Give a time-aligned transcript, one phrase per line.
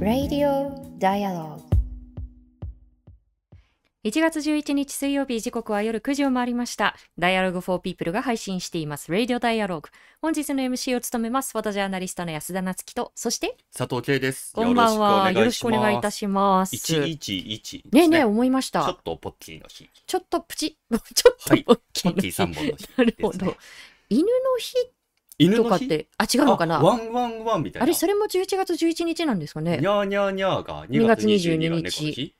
[0.00, 1.63] Radio Dialogue
[4.04, 6.94] 1月11日水曜日時刻は夜9時を回りました。
[7.18, 9.84] Dialogue for People が配信しています Radio Dialogue。
[10.20, 11.52] 本日の MC を務めます。
[11.52, 13.56] フォトジャーナリストの安田なつきと、そして？
[13.74, 14.52] 佐藤圭です。
[14.52, 15.32] こんばんは。
[15.32, 16.76] よろしくお願いいたします。
[16.76, 18.00] 111、ね。
[18.00, 18.84] ねえねえ思いました？
[18.84, 19.88] ちょっとポッキーの日。
[20.06, 20.76] ちょっとプチ、
[21.14, 22.20] ちょっとポッキーの日。
[22.20, 23.56] はい、ポッキー3本の日、なるほど。
[24.10, 24.28] 犬の
[24.58, 24.74] 日？
[25.38, 26.78] 犬とかって、あ、違うのかな？
[26.82, 27.84] ワンワンワンみたいな。
[27.84, 29.78] あれ、それも11月11日なんですかね？
[29.78, 32.34] にゃーにゃーにゃーが2月22日。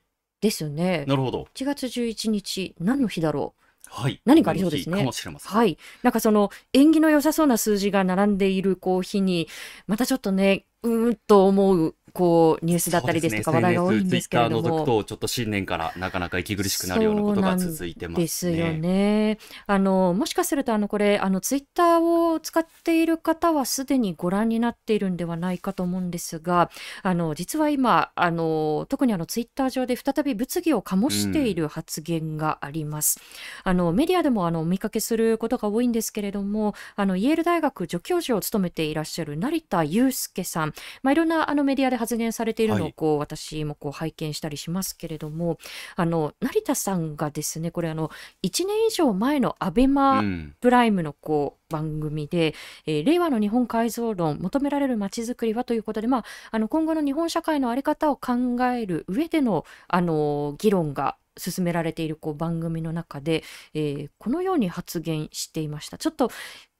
[0.45, 1.07] ですよね。
[1.09, 1.49] なるほど。
[1.55, 3.65] 1月11日、何の日だろう？
[3.89, 4.21] はい。
[4.27, 5.09] 何かありそうですね。
[5.43, 5.79] はい。
[6.03, 9.49] なんかその縁起の良さそうな数字が並んでいるこう日に、
[9.87, 19.39] またちょっとね、うーんと思うこうニュースだったりですとか話題が多いんですけれども、ね、覗くとちょっと新年からなかなか息苦しくなるようなことが続いてます、ね、ですよね。
[19.67, 26.71] あのもしかするとあのこれあのツイッターを使っている方はすでにご覧になっているんではないかと思うんですが、
[27.03, 33.19] あの実は今あの特にあのツイッター上で再び物議を醸している発言があります。
[33.65, 45.59] うん、あのメディアでもあのお見かけすることが多いんですけれども、あのイェール大学助教授を務めていらっしゃる成田悠介さん、まあいろんなあのメディアで発言されているのをこう、はい、私もこう拝見したりしますけれども
[45.97, 48.11] あの成田さんがですねこれあの
[48.43, 50.23] 1年以上前のアベマ
[50.61, 52.55] プライムのこう、番組で、
[52.87, 58.33] えー、令和の日本改造論求められるまちづくりはということで、まあ、あの今後の日本社会の在り方を考
[58.67, 65.99] える上でのあの議論が進められているこう番組の中で、えー、このように発言していました。
[65.99, 66.31] ちょっと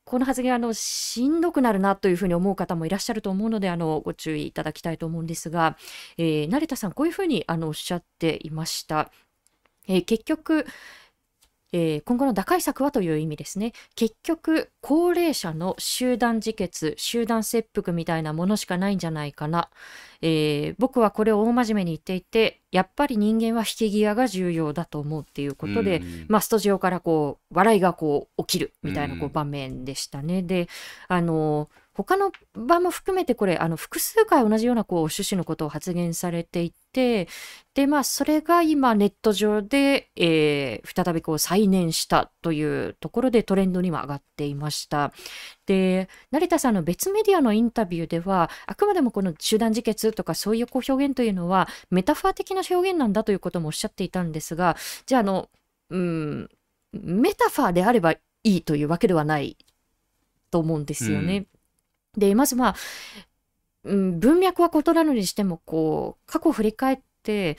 [0.05, 5.77] この発言あのしんどくなるなというふうに思う方もいらっしゃると思うのであのご注意いただきたいと思うんですが、
[6.19, 9.11] えー、成田さんこういうふうにあのおっしゃっていました。
[9.87, 10.67] えー、結局
[11.77, 13.73] えー、今後の打開策はという意味ですね。
[13.97, 19.69] 結局、高齢者の集団自決、集団切腹みたいなものしかないんじゃないかな。
[20.23, 30.43] えー、僕はこれを大真面目に言っていて、やっぱり人間は引き際が重要だと思うっていうことで、まあ、スタジオからこう、笑いがこう、起きるみたいなこう場面でしたね。
[30.43, 30.69] で、
[31.09, 37.29] あのー他の場も含めてこれあの複数回同じようなこう趣旨のことを発言されていて
[37.75, 45.13] でまあそれが今ネット上で、えー、再びこう再燃したというところでトレンドにも上がっていました。
[45.67, 54.77] で成田さんの別メディアのインタビューではあくまでもこの集団自決とかそういうこう表現というのはメタファー的な表現なんだということもおっしゃっていたんですが
[55.07, 55.49] じゃああの
[55.91, 56.49] うん
[56.93, 59.57] メタファーであればいいというわけではない
[60.51, 61.37] と思うんですよね。
[61.37, 61.54] うん
[62.17, 62.77] で、まずまあ、
[63.85, 67.59] うん、文脈は異なるにしても、こう、過去を振り返って、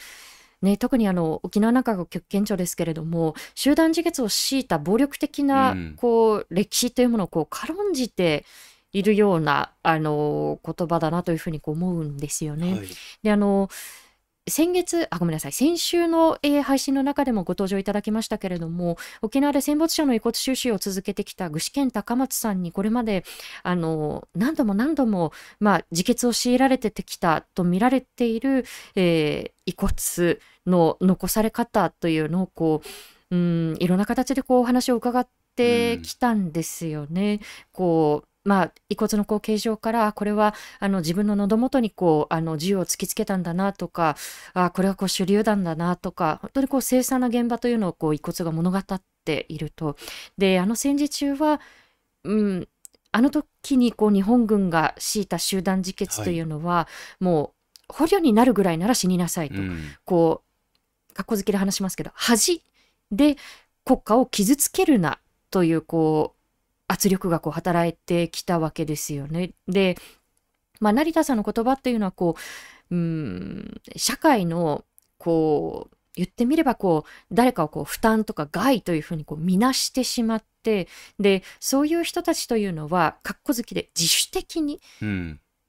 [0.62, 8.46] ね、特にあの沖縄なんかが顕著ですけれども集団自決を強いた暴力的なこう、歴史というものをこう軽んじて
[8.92, 12.72] いるようなあの言葉だなというふうにこう思うんですよね。
[12.74, 12.88] はい、
[13.22, 13.70] であの
[14.48, 23.24] 先月、あ、ごめんなさい、先週の、えー、配信の中でもご登場いただきましたけれども、沖縄で戦没者の遺骨収集を続けてきた具志堅高松さんにこれまで、
[23.64, 32.84] あの、何度も何度も、まあ、自決を強いられてきたと見られている、えー、遺骨の残され方というのを、こ
[33.32, 37.34] う、うん、いろんな形でこう、お話を伺ってきたんですよね。
[37.34, 37.40] うん、
[37.72, 44.16] こう、まあ、遺骨のこう形状からこれはあの自分の喉元にこうあの銃を突きつけたんだなとか
[44.54, 49.98] あこれはこう手榴弾だなとか本当にこう凄惨な現場というのをこう遺骨が物語っていると。
[50.38, 51.60] であの戦時中は、
[52.24, 52.68] うん、
[53.12, 56.88] あの時にこう日本軍が敷いた集団自決というのは、は
[57.20, 57.54] い、も
[57.90, 60.44] う捕虜になるぐらいなら死になさいと、うん、こ
[61.10, 62.62] う格好好きで話しますけど恥
[63.12, 63.38] で
[63.86, 65.20] 国家を傷つけるな
[65.50, 66.35] というこう
[66.88, 69.52] 圧力がこう働いてきたわけですよね。
[69.68, 69.98] で、
[70.80, 72.36] まあ、成田さんの言葉っていうのはこ
[72.92, 74.84] う、うん、社会の
[75.18, 80.88] こう言ってみればこう誰かをこう負担とか害というふうにこう見なしてしまって
[81.20, 84.80] でそういう人たちというのは格好好きで自主的に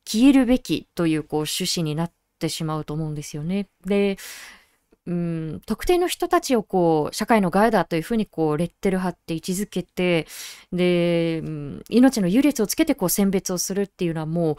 [0.04, 3.68] 消えるべきというこう趣旨になってしまうと思うんですよね。
[3.84, 4.18] で
[5.06, 10.26] うん、特定の人たちをこう社会の害だというふうにこうレッテル貼って位置づけて
[10.72, 14.56] で、うん、命の優劣をつけてこう選別をするっていうのはもう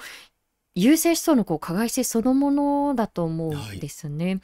[0.76, 4.26] 優勢思想のこう加害性そのものだと思うんですね。
[4.26, 4.42] はい、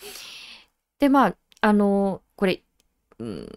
[1.00, 2.62] でまああのこれ、
[3.20, 3.52] うん、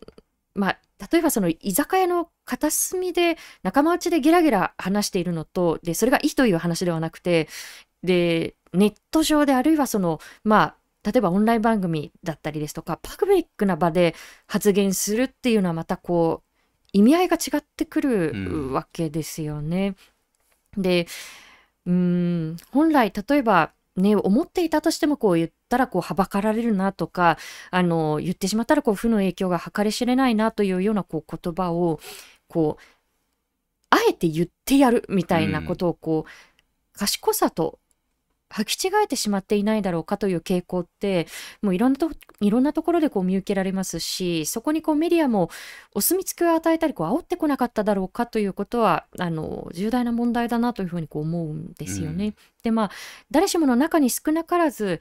[0.55, 0.79] まあ
[1.11, 7.49] 例えばその居酒屋の片隅で仲間内でゲラゲラ話しているのとでそれがいいという話ではなくて
[8.03, 14.17] でネット上であるいはそのまあ例えばオンライン番組だったりですとかパブリックな場で
[14.49, 16.47] 発言するっていうのはまたこう
[16.93, 19.95] 意味合いが違ってくうるんわけですよね。
[20.77, 21.07] で、
[21.87, 27.39] うーん、本来例えばね、思っていたとしてもこう言ったらこうはばかられるなとか、
[27.71, 31.99] あの、言ってしまったらこう負の影響が計り知れないなというようなこう言葉を、
[32.49, 32.83] こう、
[33.91, 37.79] あえて言ってやるみたいなことをこう、賢さと
[38.57, 41.27] 履き違えてしまっていないだろうかという傾向って
[41.63, 42.11] もういろんなと
[42.41, 45.51] いろんなところでこう見受けられますしそこにこうメディアも
[45.95, 52.27] お墨付きを与えたりこう煽ってこなかっただろうかということはあの重大な問題だなというふうにこう思うんですよね。
[52.27, 52.35] うん
[52.67, 52.91] でまあ
[53.31, 55.01] 誰しもの中に少なからず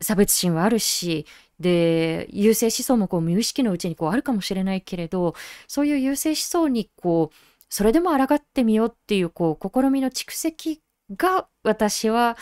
[0.00, 1.26] 差別心はあるし
[1.58, 5.34] で優勢思想もこう無意識のうちにこうあるかもしれないけれど
[5.66, 7.36] そういう優勢思想にこう
[7.68, 10.80] それでも抗ってみようっていうこう試みの蓄積
[11.16, 12.36] が私は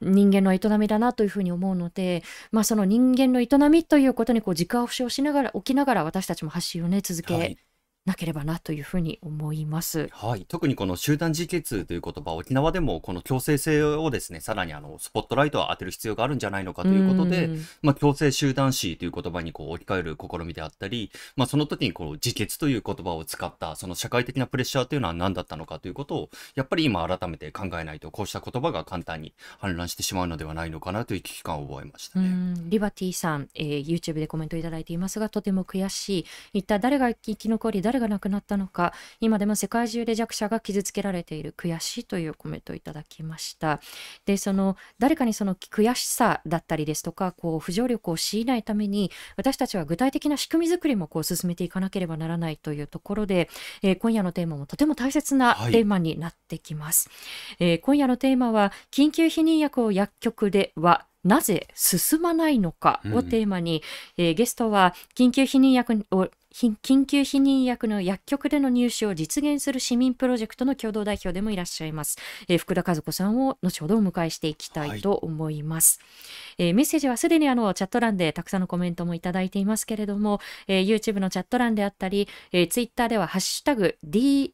[0.00, 7.58] 人間の営みだなというふうに思うので、まあ、その人間の営みということにこう軸足をしながら起きながら私たちも発信をね続け
[8.06, 10.08] なければなというふうに思います。
[10.12, 32.28] はい、特にこの集団自決という言葉、沖縄でもこの強制性をですね、さらにあのスポットライトを当てる必要があるんじゃないのかということで、うんまあ、強制集団死という言葉にこう置き換える試みであったり、まあ、その時にこう自決という言葉を使ったその社会的なプレッシャーというのは何だったのかということをやっぱり今改めて考えないとこうした言葉が簡単に氾濫してしまうのではないのかなという危機感を覚えましたうね。
[32.28, 38.92] んリバティさん、えー YouTube でコメントいただいていますがとても悔しい一体誰が生き残り誰が亡くなったのか。
[39.20, 43.80] 今でも世界中で弱者が傷つけられている悔しいというコメントをいただきました。
[44.24, 53.48] でその誰かにその悔しさだったりですとかこう不条力を強いないために私たちは具体的な仕組み作りもこう進めていかなければならないというところで、
[53.82, 55.72] えー今夜のテーマもとても大切なはい。
[55.72, 57.08] テーマになってきます、
[57.58, 63.82] えー今夜のテーマは緊急避妊薬を薬局ではなぜ進まないのかをテーマに、
[64.16, 72.16] えーゲストは緊急避妊薬をひ緊急避妊薬の薬局での入手を実現する市民プロジェクトの共同代表でもいらっしゃいます、
[72.48, 76.00] えー福田和子さんを後ほどお迎えしていきたいと思います、
[76.56, 84.52] えーメッセージはすでにあのチャット欄でたくさんのコメントもいただいていますけれども、えー YouTube のチャット欄であったり、えー Twitter ではハッシュタグ D4P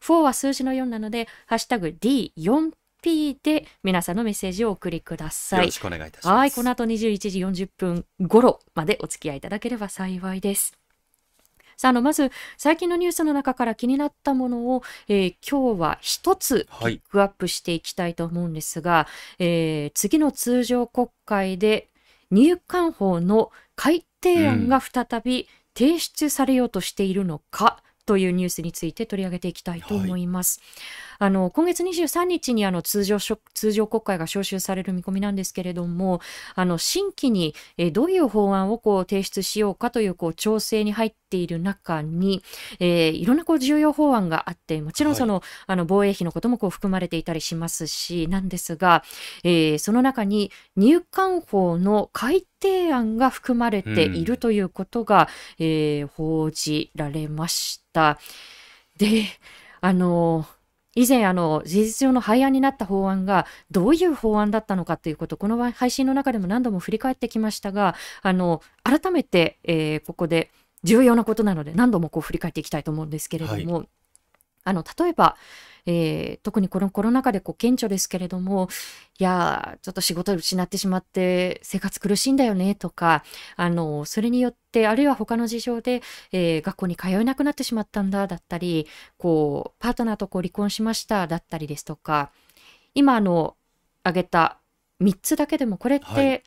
[0.00, 2.72] 4は数字の4なのでハッシュタグ D4P
[3.02, 6.36] で皆さんのメッセージをお送りくださいよろしくお願いいたします。
[6.36, 10.76] はい、この後21時40分頃までお付き合いいただければ幸いです。
[11.76, 19.06] さあ、あの、まず、最近のニュースの中から気になったものを、えー今日は一つピはいックアップしていきたいと思うんですが、
[19.38, 21.88] えー次の通常国会で
[22.32, 30.60] 入管法の改定案が再び提出されようとしているのか、というニュースについて取り上げていきたいと思います。
[31.18, 36.20] あの今月23日にあの通常通常国会が召集される見込みなんですけれども、
[36.54, 42.42] あの新規にえーどういう法案をこう提出しようかというこう調整に入っている中に、
[42.80, 49.02] えーいろんなこう重要法案があって、もちろんその,、あの防衛費のこともこう含まれていたりしますし、なんですが、
[49.44, 55.28] えーその中に入管法の改定案が含まれているということが、
[55.58, 58.18] えー報じられました。
[58.98, 59.24] で、
[59.80, 60.46] あの
[60.98, 70.50] 以前あの事実上の廃案になった法案がどういう法案だったのかということこの配信の中でも何度も振り返ってきましたがあの改めて、えーここで
[70.84, 73.86] 重要なことなので何度もこう振り返っていきたいと思うんですけれども、
[74.64, 75.36] あの例えば、
[75.88, 78.68] えー特にこのコロナ禍でこう顕著ですけれども
[79.18, 83.24] いやちょっと仕事失ってしまって生活苦しいんだよねとか
[83.56, 86.02] あのそれによってあるいは他の事情で、
[86.32, 92.30] えー学校に通えなくなってしまったんだだったりこうパートナーとこう離婚しましただったりですとか
[92.94, 93.56] 今あの
[94.04, 94.58] 挙げた
[95.00, 96.42] 3つだけでもこれっはて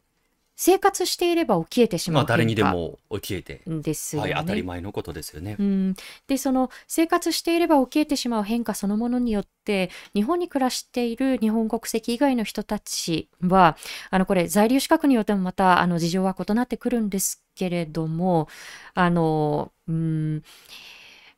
[0.56, 4.34] 生活していれば起きえてしまうまあ誰にでも起きえて、ですよね。
[4.34, 5.64] はい、当たり前のことですよねう。
[5.64, 5.96] ん、
[6.28, 13.78] でその生活していれば起きえてしまう変化そのものによって日本に暮らしている日本国籍以外の人たちは
[14.10, 18.48] あのこれ在留資格によってもまたあの事情は異なってくるんですけれども
[18.94, 20.44] あのうん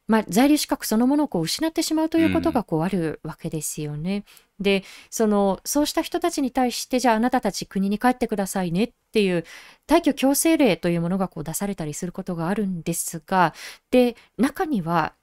[0.08, 4.26] まあ、在留資格そのものをこう失ってしまうということがこうあるわけですよね。
[4.64, 9.46] でそのそうした人たちに対してじゃああなたたち国に帰ってくださいねっていう
[9.88, 13.54] 退去強制令というものがこう出されたりすることがあるんですが
[13.92, 15.14] で中には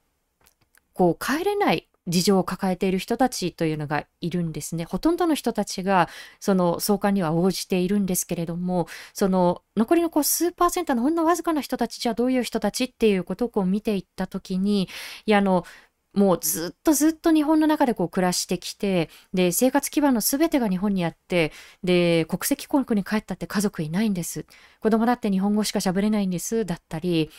[0.93, 4.85] こう帰れない事情を抱えている人たちというのがいるんですね。
[4.85, 6.09] ほとんどの人たちが
[6.41, 14.89] その送還には応じているんですけれどもその残りのこう数パーセントのほんのわずかな人たちじゃどういう人たちっていうことをこう見ていった時に
[15.27, 15.65] いやあの
[16.13, 21.53] もうずっとずっと日本の中でこう暮らしてきてで生活基盤の全てが日本にあって
[21.85, 24.45] で国籍国に帰ったって家族いないんです。
[24.81, 27.31] 子供だって日本語しかしゃべれないんですだったり、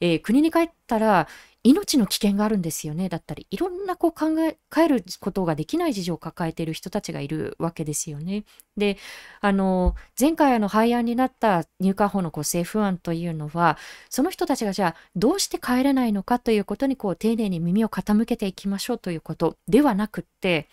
[0.00, 1.28] えー国に帰ったら
[1.64, 8.44] 命の危険があるんですよねだったりいろんなこう考え変えることができない事情を抱えている人たちがいるわけですよね。
[8.76, 8.96] で
[9.40, 13.76] あの前回あの廃案になった入管法のこう政府案というのは
[14.08, 20.68] その人たちがじゃあどうして帰れないのかということにこう丁寧に耳を傾けていきましょうということではなくって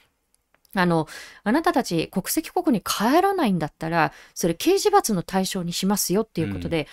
[0.76, 1.08] あの、
[1.44, 6.88] あなたたち国籍国に帰らないんだったら、それ刑事罰の対象にしますよっていうことで、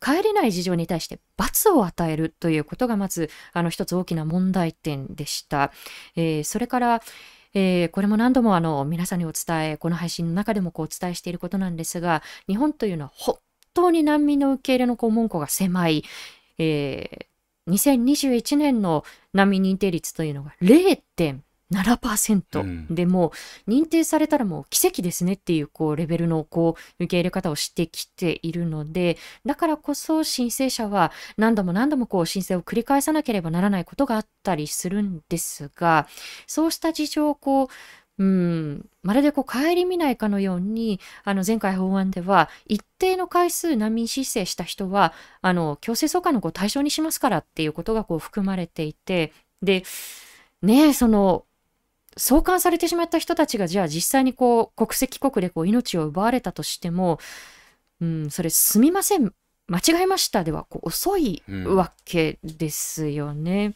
[0.00, 5.72] 帰れない事情に対して罰を与えるということがまずあの一つ大きな問題点でした。
[6.16, 7.02] えー、それから、
[7.54, 13.38] えー、これも何度もあの皆さんにお伝えこの配信の中でもこうお伝えしていることなんですが日本というのは本
[13.74, 16.04] 当に難民の受け入れのこう門戸が狭い、
[16.58, 21.40] えー、2021年の難民認定率というのが0.0
[21.72, 23.32] 7%でも
[23.68, 36.08] 認定されたらもう奇跡ですねっていうこうレベルのこう受け入れ方をしてきているのでだからこそ申請者は何度も何度もこう申請を繰り返さなければならないことがあったりするんですが
[36.46, 37.68] そうした事情をこう
[38.20, 49.84] うん、まるでこう顧みないかのようにあの前回法案では一定の回数難民申請した人はあの強制送還のこう対象にしますからっていうことがこう含まれていてで
[50.60, 51.46] ねその
[52.16, 57.18] 送還されてしまった人たちがじゃあ実際にこう国籍国でこう命を奪われたとしても、
[58.00, 59.32] うん、それすみません。
[59.68, 63.66] 間違えましたではこう遅いわけですよね。
[63.66, 63.74] うん、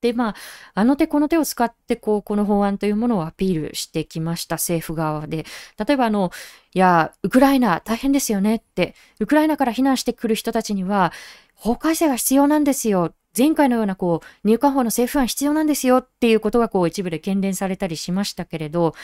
[0.00, 0.34] でまあ
[0.74, 5.46] あの手この手を使ってこうこの法案というものをアピールしてきました政府側で。
[5.78, 6.32] 例えばあの
[6.74, 11.12] いやウクライナ大変ですよねってウクライナから避難してくる人たちには
[11.54, 18.94] 法改正が必要なんですよ前回のようなこう入管法の政府案必要なんですよっていうことがこう一部で懸念されたりしましたけれど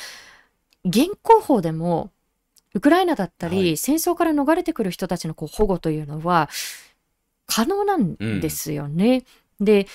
[0.84, 2.10] 現行法でも
[2.74, 6.48] ウクライナだったり、はい、戦争から逃れてくる人たちのこう保護というのは
[7.46, 9.24] 可能なんですよね。
[9.60, 9.86] うん、で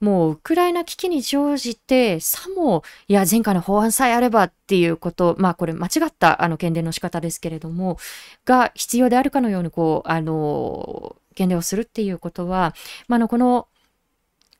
[0.00, 7.98] もうウクライナ危機に乗じてさもいや前回の法案さえあればっていうことまあこれ間違ったあの検伝の仕方ですけれども
[8.44, 12.74] が必要であるかのようにこうあの検伝をするっていうことは、
[13.08, 13.68] まあ、のこの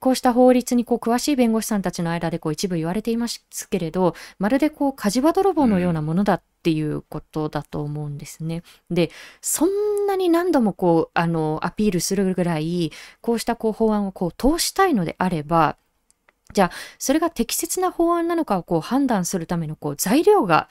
[0.04, 8.62] こうした法律にこう詳しい弁護士さんたちの間でこう一部言われていますけれど、まるでこう火事場泥棒のようなものだっていうことだと思うんですね。
[8.90, 12.92] で、そんなに何度もこう、あの、アピールするぐらい、
[13.23, 15.78] こうしたこう法案をこう通したいのであれば、
[16.52, 20.68] じゃあ、それが適切な法案なのかをこう判断するためのこう材料が、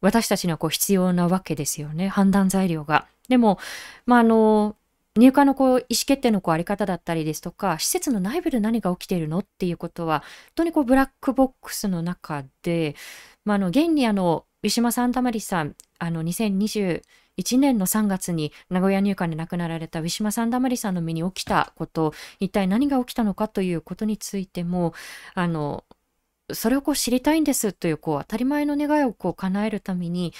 [0.00, 2.08] 私たちにはこう必要なわけですよね。
[2.08, 3.08] 判断材料が。
[3.28, 3.58] でも、
[4.06, 4.74] まあ、あの、
[5.18, 12.94] 入管のこう意思決定のこうあり方だったりですとか施設の内部で何が起きているのっていうことは本当にこうブラックボックスの中で、
[13.44, 17.02] まあ、あの現にあのウィシュマ・サンタマリさんあの2021
[17.58, 24.94] 年の3月に名古屋入管で亡くなられたウィシュマ・サンダマリさんの身に起きたこと一体何が起きたのかということについても
[25.34, 25.84] あの
[26.52, 30.32] それをこう知りたいんですというこう当たり前の願いをこう叶えるために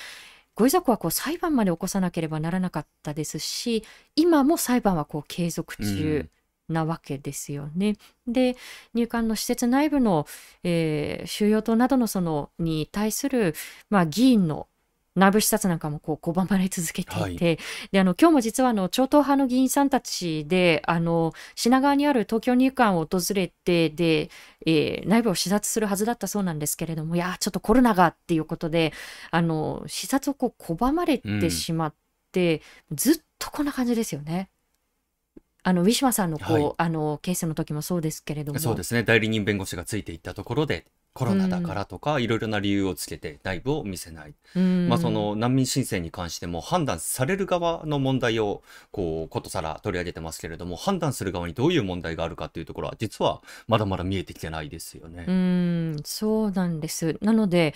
[0.58, 3.84] ご遺族はこう裁判まで起こさなければならなかったですし
[4.16, 6.28] 今も裁判はこう継続中
[6.68, 7.94] なわけですよね。
[8.26, 8.56] うん、で
[8.92, 10.26] 入管の施設内部の、
[10.64, 13.54] えー、収容棟などのそのに対する、
[13.88, 14.66] まあ、議員の
[15.18, 24.30] 内部視察なんかもこう拒まれ続けていて、はい、であの今日も実はあの超党派の議員さんたちであの品川にある東京入管を訪れてで、
[24.66, 28.92] えー、内部を視察するはずだったそうなんですけれどもいやちょっとコロナがっていうことで
[29.30, 31.94] あの視察をこう拒まれてしまっ
[32.32, 34.50] て、うん、ずっとこんな感じですよね。
[35.64, 38.58] あのウィシュマさんのこう、はい、あのケースの時もそうですけれども。
[38.58, 39.02] そうですね。
[39.02, 40.86] 代理人弁護士がついていったところで
[41.18, 44.34] コロナだからとか、いろいろな理由をつけて内部を見せない、
[44.88, 55.24] まあ、その難民申請に関しても判断される側の問題をこうことさら取り上げてますけれども判断する側にどういう問題があるかっていうところは実はまだまだ見えてきてないですよね。
[55.26, 57.18] うんそうなんです。
[57.20, 57.74] なので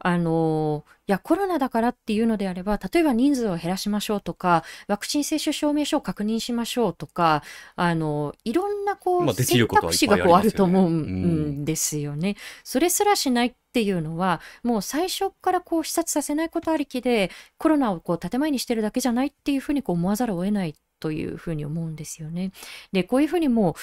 [0.00, 7.42] あのいやコロナだからっていうのであれば例えば人数を減らしましょうとかワクチン接種証明書を確認しましょうとか
[7.76, 12.36] あのいろんなこう、選択肢がこうあると思うんですよね。
[12.64, 22.52] それすらしないっていうのはもう最初からこう視察させないことありきでコロナをこう建前にしてるだけじゃないっていうふうにこう思わざるを得ないというふうに思うんですよね。
[22.92, 23.76] でこういうふうにも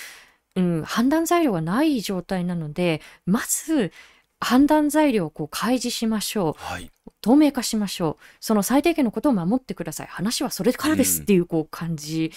[0.55, 3.91] う、うん、判断材料がない状態なのでまず
[4.39, 6.63] 判断材料をこう開示しましょう。
[6.63, 6.91] はい、
[7.21, 8.23] 透明化しましょう。
[8.39, 10.07] その最低限のことを守ってください。
[10.07, 12.31] 話はそれからですっていうこう感じ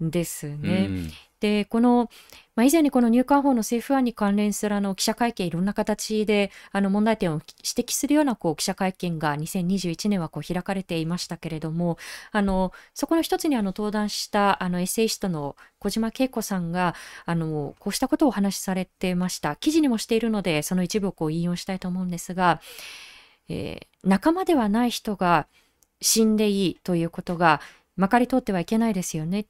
[0.00, 0.86] ですうね。
[0.86, 1.10] ん。
[1.42, 2.08] で、この、
[2.54, 11.98] まあ、以前にこの入管法の政府案に関連するあの記者会見、いろんな形であの問題点を指摘するようなこう記者会見が2021年はこう開かれていましたけれども、
[12.30, 16.94] あのそこの一つにあの登壇したあのエッセイストの小島恵子さんが
[17.26, 19.56] あのこうしたことをお話しされてました。
[19.56, 22.60] 記事にもしているので、その一部をこう引用したいと思うんですが、
[23.48, 25.46] えー仲間ではない人が
[26.00, 27.60] 死んでいいということが
[27.96, 29.46] まかり通ってはいけないですよね。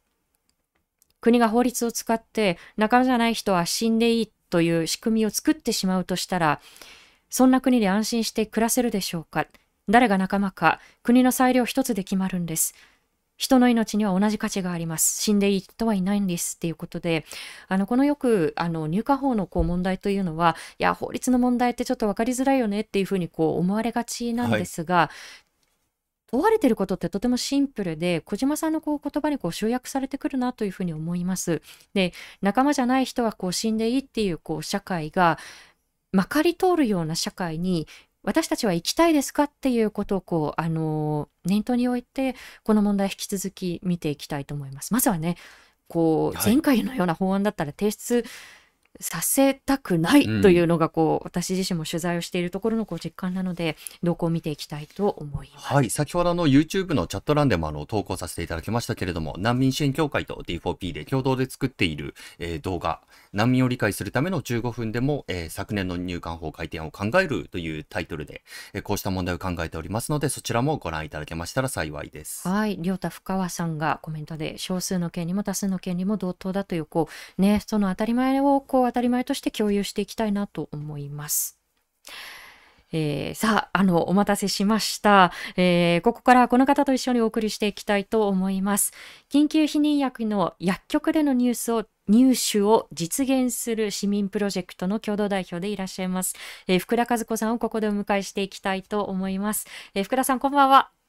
[1.22, 6.60] 国が法律を使って仲間じゃない人は死んでいいという仕組みを作ってしまうとしたら、
[7.30, 9.46] そんな国で安心して暮らせるでしょうか。
[9.88, 12.74] 誰が仲間か、国の裁量一つで決まるんです。
[13.38, 15.22] 人の命には同じ価値があります。
[15.22, 17.24] 死んでいい人はいないんですっていうことで、
[17.68, 25.10] あのこのよくあの入管法のこう問題というのは、いや法律の問題ってちょっと分かりづらいよねっていうふうにこう思われがちなんですが、
[26.32, 31.60] 問われていることってとてもシンプルで、小島さんのこう言葉にこう集約されてくるなというふうに思います。
[31.92, 35.38] で、仲間じゃない人はこう死んでいいっていうこう社会が
[36.10, 37.86] まかり通るような社会に
[38.22, 44.94] 私たちは生きたいですかっていうことをこうあの念頭に置いてこの問題引き続き見ていきたいと思います。
[44.94, 45.36] まずはね、
[45.88, 48.24] こうはい前回のような法案だったら提出
[49.02, 55.66] させたくないうんというのがこう、私自身も取材をしているところのこう実感なので動向を見ていきたいと思います。
[55.66, 55.90] はい。
[55.90, 63.00] 先ほどあの YouTube のチャット欄でもあの投稿させていただきましたけれども、難民支援協会と D4P で共同で作っている、えー動画、
[63.32, 68.42] 難民を理解するための15分でも、えー昨年の入管法改定を考えるというタイトルで、
[68.72, 72.48] えーこうした問題を考えておりますので、そちらもご覧いただけましたら幸いです。
[72.48, 81.58] はい、亮太深川さんがコメントで少数の権利も多数の権利も同等だというこうねその当たり前をこう当たり前として共有していきたいなと思います。
[82.94, 85.32] えーさあ、あの、お待たせしました。
[85.56, 88.92] えーここからこの方と一緒にお送りしていきたいと思います。
[89.30, 96.34] 緊急避妊薬の薬局でのニュースを入手を実現する市民プロジェクトの共同代表でいらっしゃいます。
[96.68, 99.66] えー福田和子さんをここでお迎えしていきたいと思います。
[99.94, 101.01] えー福田さん、こんばんは。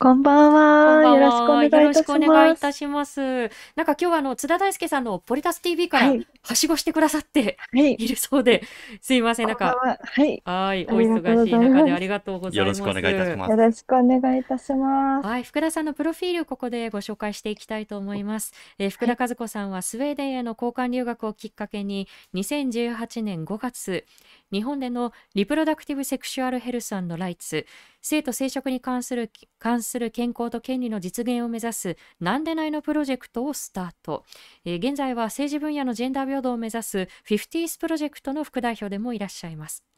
[0.00, 1.14] こんばんは。
[1.14, 2.60] よろしくお願いいたしよろしくお願いいます。
[2.62, 3.20] たします。
[3.20, 6.26] なんか今日はあの津田大介さんのポリタス TV からはい。
[6.42, 7.94] はしごしてくださってはい。
[7.98, 8.62] いるそうで、
[9.02, 9.98] すいません、なんか、こんばんは。
[10.02, 10.42] はい。
[10.44, 12.58] はい、おありがとうご忙しいざいます中でありがとうございます。
[12.58, 15.26] よろしくお願いいたしますよろしくお願いいたします。
[15.26, 18.54] はい、福田さんのプロフィールここでご紹介していきたいと思います。
[18.78, 24.06] えー福田和子さんはスウェーデンへの交換留学をきっかけに2018年5月
[24.50, 27.66] 日本でのリプロダクティブセクシュアルヘルスライツ
[28.02, 34.24] 生徒生殖に関する関する健康と権利の実現を目指すなんでないのプロジェクトをスタート、
[34.64, 39.89] えー現在は政治分野のジェンダー平等を目指すフィフティースプロジェクトの副代表でもいらっしゃいます。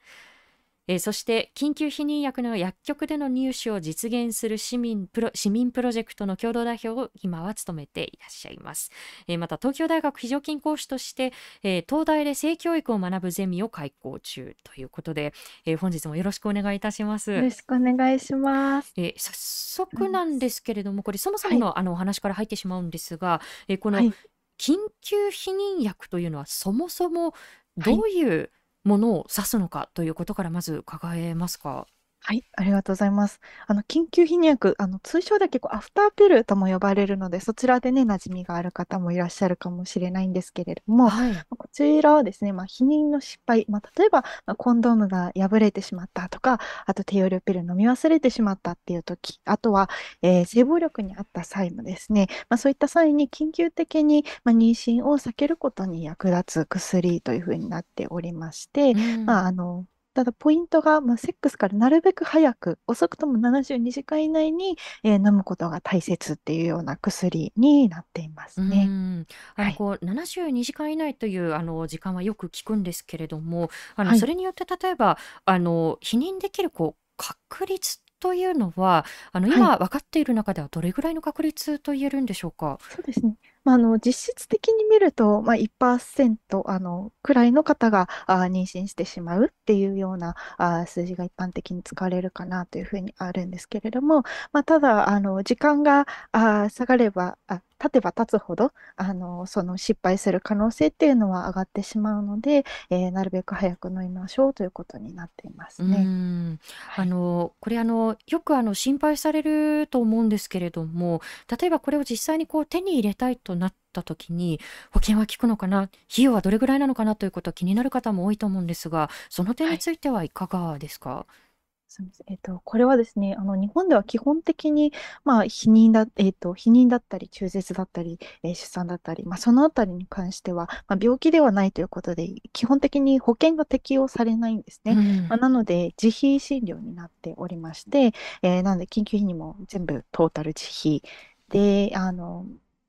[0.89, 8.91] えーそして緊急避妊薬の薬局での入手を実現する市民プロ市民プロジェクトの共同代表を今は務めていらっしゃいます。
[9.29, 15.33] えーまた東京大学非常勤講師として、えー東大で性教育を学ぶゼミを開講中ということで、
[15.67, 17.33] えー本日もよろしくお願いいたします。
[17.33, 18.93] よろしくお願いします。
[18.97, 24.13] えー早速なんですけれども、これそもそもの,、あのお話から入ってしまうんですが、えーこのはい。
[24.59, 27.35] 緊急避妊薬というのはそもそも
[27.77, 28.51] どういう
[28.85, 31.87] ものを指すのかということからまず伺えますか？
[32.25, 32.45] はい。
[32.57, 33.41] ありがとうございます。
[33.67, 41.45] あの、緊急避妊薬、あの、通称で結構アフターピルとも呼ばれるので、そちらでね、馴染みがある方もいらっしゃるかもしれないんですけれども、はい。
[41.51, 49.91] こちらはですね、まあ、避妊の失敗、まあ、例えば、まあ、コンドームが破れてしまったとか、あと低用量ピル飲み忘れてしまったっていう時、あとは、
[50.23, 68.91] えー性暴力にあった際もですね、まあ、そういった際に緊急的に、まあ、妊娠を避けることに役立つ薬というふうになっておりまして、うんまあ、あの、ただポイントが、まあ、セックスからなるべく早く、遅くとも72時間以内に、えー飲むことが大切っていうような薬になっていますうね。
[68.91, 82.79] ん、あはいのこう72時間以内というあの時間はよく聞くんですけれども、あのはいそれによって例えばあの避妊できるこう確率というのはあのはい今分かっている中ではどれぐらいの確率と言えるんでしょうか？
[82.89, 83.37] そうですね。
[83.65, 94.23] まあ、の実質的に見ると、まあ、1%あのくらいの方があ妊娠してしまうっていうようなあ数字が一般的に使われるかなというふうにあるんですけれども、
[94.53, 106.59] まあ、ただあの時間があ下がればあ経てば経つほどあのその失敗する可能性っていうのは上がってしまうので、えーなるべく早く飲みましょうということになっていますうね。
[106.97, 111.21] あのこれあのよくあの心配されると思うんですけれども
[111.61, 121.52] 例えばこれを実際にこう手に入れたいとなった時に保険は効くのかな費用はどれぐらいなのかなということは気になる方も多いと思うんですがその点についてはいかがですか、す
[122.01, 122.27] みません。
[122.33, 124.93] えっと、これはですね、あの、日本では基本的に、
[125.25, 134.93] まあ、避妊だ、えっと、避妊だったり、中絶だったり、えー出産だったり、まあ、そのあたりに関しては、まあ、病気ではないということで、基本的に保険が適用されないんですね。
[134.93, 141.03] うんまあ、なので、自費診療になっておりまして、えーなので、緊急費にも全部トータル自費。
[141.49, 142.47] で、あの、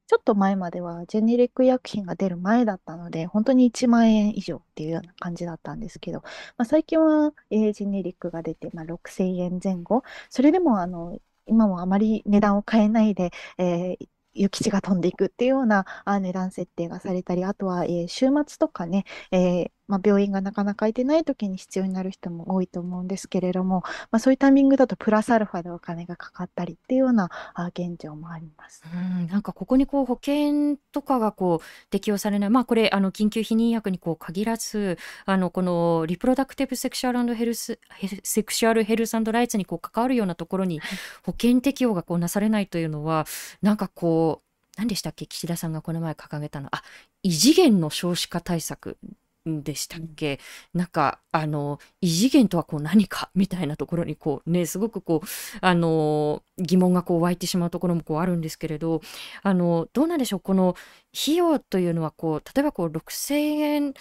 [0.07, 10.03] ちょっと前まではジェネリック薬品が出る前だったので、本当に1万円以上っていうような感じだったんですけど、まあ、最近は、えージェネリックが出て、まあ、6000円前後。
[10.29, 28.81] それでも、あの、今もあまり値段を変えないで、えー諭吉が飛んでいくっていうような値段設定がされたり、あとは、えー週末とかね、えーまあ、病院がなかなか空いてない時に必要になる人も多いと思うんですけれども、まあ、そういうタイミングだとプラスアルファでお金がかかったりっていうようなあ現状もあります。
[28.91, 40.81] うん、なんかここにこう保険とかがこう適用されない、まあ、これあの緊急避妊薬にこう限らずあのこのリプロダクティブ・セクシュアルヘルスヘルセクシュアル・ヘルスライツにこう関わるようなところに
[41.23, 43.27] 保険適用がこうなされないというのは
[43.61, 45.27] なんかこう何でしたっけ？
[45.27, 46.67] 岸田さんがこの前掲げたの。
[46.71, 46.81] あ
[47.21, 48.97] 異次元の少子化対策
[49.45, 50.39] でしたっけ、
[50.73, 55.27] なんかあの異次元とはこう何かみたいなところにこうねすごくこう
[55.59, 59.01] あの疑問がこう湧いてしまうところもこうあるんですけれど
[59.41, 60.39] あのどうなんでしょう？
[60.39, 60.75] この
[61.13, 63.93] 費用というのはこう例えばこう6000円っ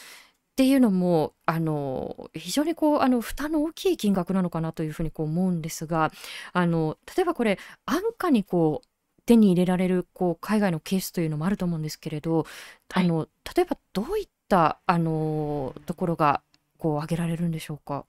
[0.54, 6.12] ていうのもあの非常にこうあの負担の大きい金額なのかなというふうにこう思うんですが
[6.52, 8.88] あの例えばこれ安価にこう
[9.24, 12.44] 手に入れられるこう海外のケースというのもあると思うんですけれど
[12.92, 16.42] あの例えばどういったあのところが
[16.78, 18.04] こう挙げられるんでしょうか？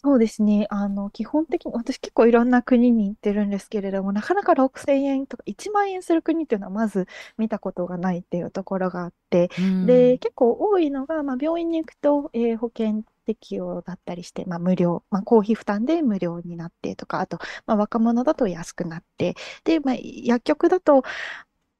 [0.00, 0.68] そうですね。
[0.70, 21.02] あの、基本的に、私結構いろんな国に行ってるんですけれども、なかなか6000円とか1万円する国っていうのはまず見たことがないっていうところがあって、うんで、結構多いのが、まあ、病院に行くと、えー保険適用だったりして、まあ、無料、まあ、公費負担で無料になってとか、あと、まあ、若者だと安くなって、で、まあ、薬局だと、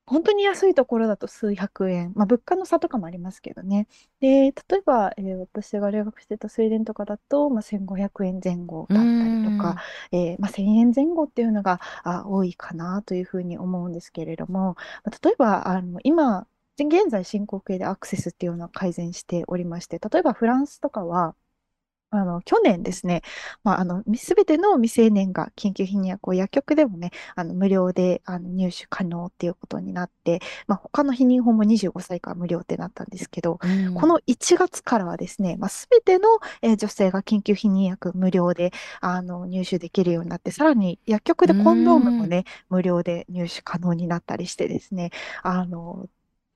[0.09, 3.87] 本当に安いところだと数百円、まあ、物価の差とかもありますけどね。
[4.21, 9.77] で、例えば、えー私が留学してたスウェーデンとかだと、まあ、1500円前後だったりとか、
[10.13, 16.47] えーまあ、1000円前後っていうのがあ多いかなというふうに思うんですけれども、まあ例えばあの今、
[16.79, 21.35] 現在進行形でアクセスっていうのは改善しておりまして、例えばフランスとかは、
[22.11, 23.21] あの、去年ですね、
[23.65, 33.95] まあ、あの、すべての未成年が緊急避妊薬を薬局でもね、あの、無料で、あの、入手可能っていうことになって、まあ、他の避妊法も25歳から無料ってなったんですけど、うん。
[33.95, 36.29] この1月からはですね、まあ、全ての、
[36.63, 45.11] えー女性が緊急避妊薬無料であの入手できるようになって、さらに薬局でコンドームもね、無料で入手可能になったりしてですね、
[45.43, 46.09] あの、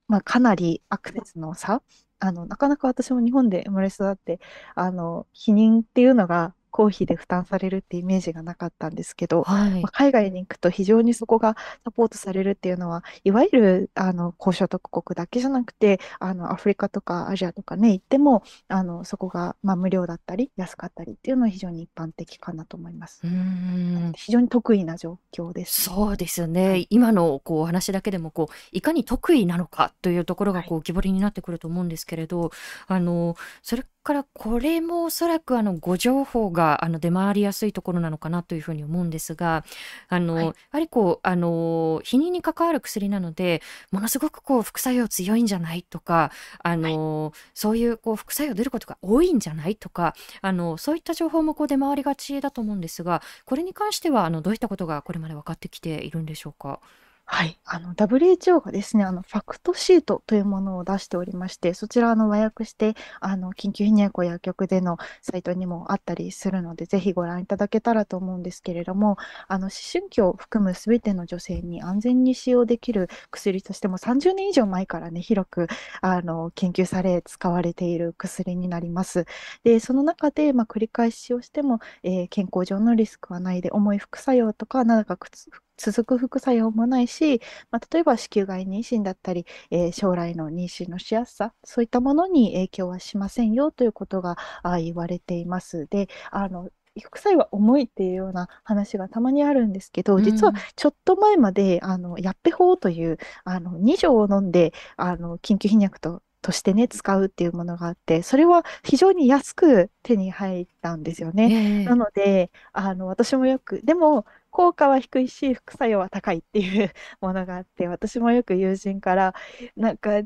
[0.08, 1.82] まあ、かなりアクセスの差、
[2.24, 4.38] あの、なかなか私も日本で生まれ育って、
[4.76, 9.82] あの、避妊っていうのが公費で負担されるってイメージがなかったんですけど、はい。
[9.82, 23.20] まあ、海外に行くと非常にそこがサポートされるっていうのは、いわゆるあの高所得国だけじゃなくて、あのアフリカとかアジアとかね、行っても、あのそこが、まあ、無料だったり、安かったりっていうのは非常に一般的かなと思います。
[23.22, 24.12] うん。
[24.16, 25.82] 非常に得意な状況です。
[25.82, 26.86] そうですよね、はい。
[26.90, 30.68] 今のこうお話だけでもこういかに得意なのかというところがはい。
[30.68, 32.50] こう浮き彫りになってくると思うんですけれど、
[32.86, 39.64] あのそれからこれもおそらくあのご情報があの出回りやすいところなのかなというふうに思うんですが
[40.08, 46.30] あの、はいやはりこうあの避妊に関わる薬なのでものすごくこう副作用強いんじゃないとか
[46.62, 56.80] あの、そういうこう副作用出ることが多いんじゃないとかあのそういった情報もこう出回りがちだと思うんですがこれに関してはあのどういったことがこれまで分かってきているんでしょうか？
[57.24, 57.58] はい。
[57.64, 69.16] あの、WHO がですね、あの、ファクトシートというものを出しておりまして、そちら、の、和訳して、あの、緊急避妊薬薬局でのサイトにもあったりするので、ぜひご覧いただけたらと思うんですけれども、
[69.48, 75.68] あの、思春期を含むすべての女性に安全に使用できる薬としても、30年以上前からね、広く、
[76.02, 79.24] あの、研究され、使われている薬になります。
[79.64, 85.28] で、その中で、まあ、繰り返し使用しても、えー健康上のリスクはないで、重い副作用とか、長く
[85.76, 95.86] 続く副作用もないし、まあ、例えば子宮外妊娠だったり、えー将来の妊娠のしやすさ、そういったものに影響はしませんよということがあ言われています。
[95.88, 96.70] で、あの、
[97.02, 111.52] 副作用は重いっていうような話がたまにあるんですけど、実はうんちょっと前まで、あの、ヤッペ法という、あの、2錠を飲んで、あの、緊急避妊薬と、としてね、使うっていうものがあって、それは非常に安く手に入ったんですよね。
[111.52, 119.34] ええなので、あの、私もよく、でも、効果は低いし、副作用は高いっていう ものがあって、私もよく友人から、
[119.76, 120.22] なんか、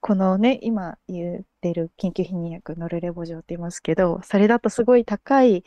[0.00, 5.64] このね、今言ってる緊急避妊薬、ノルレボ錠って言いますけど、それだとすごい高い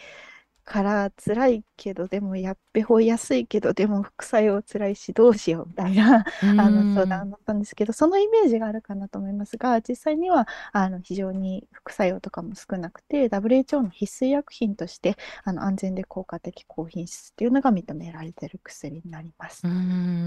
[0.64, 7.08] から辛いけど、でもやっべほい安いけど、でも副作用辛いしどうしようみたいなう あの相ん。
[7.08, 19.68] 談だったんですけど、そのイメージがあるかなと思いますが、実際にはあの非常に副作用とかも少なくて、WHO の必須医薬品としてあの安全で効果的高品質っていうのが認められている薬になりまうす。
[19.68, 19.70] ー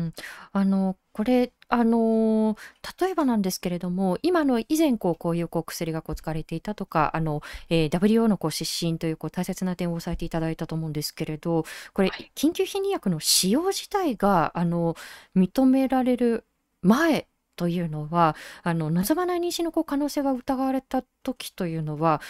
[0.09, 0.13] ん。
[0.53, 2.57] あの、これ、あの、
[3.01, 12.33] 例えばなんですけれども、今の以前こう、こういうこう薬がこう使われていたとか、あの、えー WO のこう指針というこう大切な点を押さえていただいたと思うんですけれど、これ、はい。
[12.37, 14.95] 緊急避妊薬の使用自体が、あの、
[15.35, 16.45] 認められる
[16.83, 17.27] 前
[17.57, 19.11] というのは、あの、はい。
[19.11, 22.21] 望まない妊娠のこう可能性が疑われた時というのは、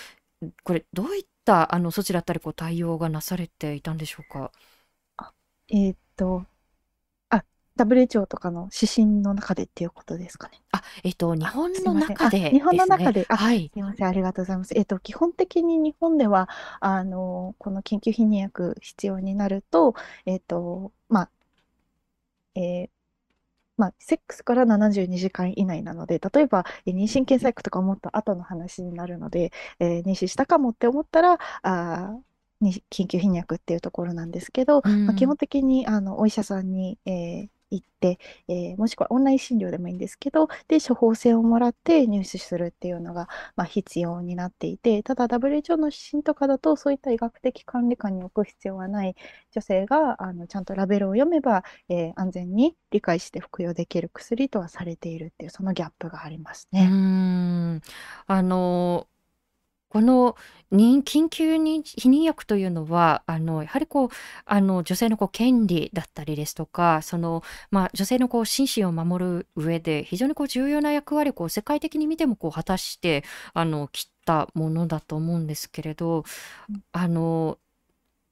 [0.64, 4.52] これ、どういったあの措置だったりこう対応がなされていたんでしょうか？
[5.18, 5.34] あ、
[5.68, 6.46] えーっと、あ、
[7.76, 10.60] WHO とかの指針の中でっていうことですかね。
[10.72, 12.96] あ、えっと、日あ、本の中で日本ですね。
[12.96, 13.72] の中で、あ、はい。
[13.72, 14.08] すいません。
[14.08, 14.74] ありがとうございます。
[14.76, 16.48] えっと、基本的に日本では、
[16.80, 19.94] あの、この緊急避妊薬必要になると、
[20.26, 21.30] えっと、まあ、
[22.54, 22.90] えー
[23.76, 32.22] まあ、セックスから72時間以内なので、例えば、えー妊娠検査薬とかもっと後の話になるので、えー妊娠したかもって思ったら、あー
[32.60, 35.38] に緊急避妊薬っていうところなんですけど、うまあ、基本ん。
[35.38, 49.14] 的にあのお医者さんに、えー行って、えーもしくはオンライン診療でもいいんですけど、で、処方箋をもらって入手するっていうのが、まあ、必要になっていて、ただ WHO の指針とかだと、そういった医学的管理下に置く必要はない
[49.52, 56.94] 女性があのちゃんとラベルを読めば、えー安全に理解して服用できる薬とはされているっていう、そのギャップがありますねう。
[57.76, 57.80] ん。
[58.26, 59.08] あの、
[59.88, 60.36] この
[60.72, 64.08] 妊緊急妊避妊薬というのは、あの、やはりこう、
[64.44, 76.24] あの、女性のこう権利だったりですとか、その、まあ、女性のこう心身を守る上で、非常にこう重要な役割をこう世界的に見てもこう果たして、あの、きったものだと思うんですけれど、
[76.68, 76.82] うん。
[76.92, 77.58] あの、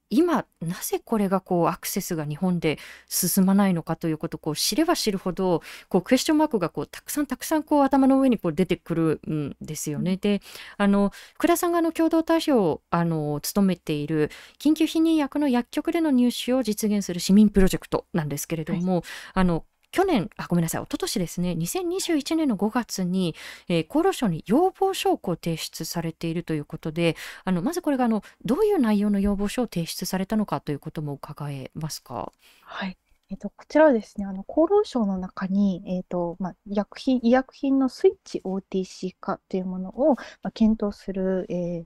[0.09, 10.13] 今、なぜこれがこうアクセスが日本で進まないのかということをこう知れば知るほど、こうクエスチョンマークがこうたくさんたくさんこう頭の上にこう出てくるんですよね。
[10.13, 10.41] うんで、
[10.77, 18.83] あの、福田さんがあの共同代表をあの務めている緊急避妊薬の薬局での入手を実現する市民プロジェクトなんですけれどはい。
[18.83, 19.65] も、あの、
[19.95, 23.33] 去年、あ、ごめんなさい、一昨年ですね、2021年の5月に、
[23.69, 32.31] えー厚労省に要望書をこう提出されているということで、あの、まずこれがあの、どういう内容の要望書を提出されたのかということも伺えますか？
[32.61, 32.97] はい。
[33.29, 41.85] えっと、こちらはですね、あの、厚労省の中に、えっと、まあ、医薬品、医薬品のスイッチ OTC 化っていうものを、まあ、検討する、えー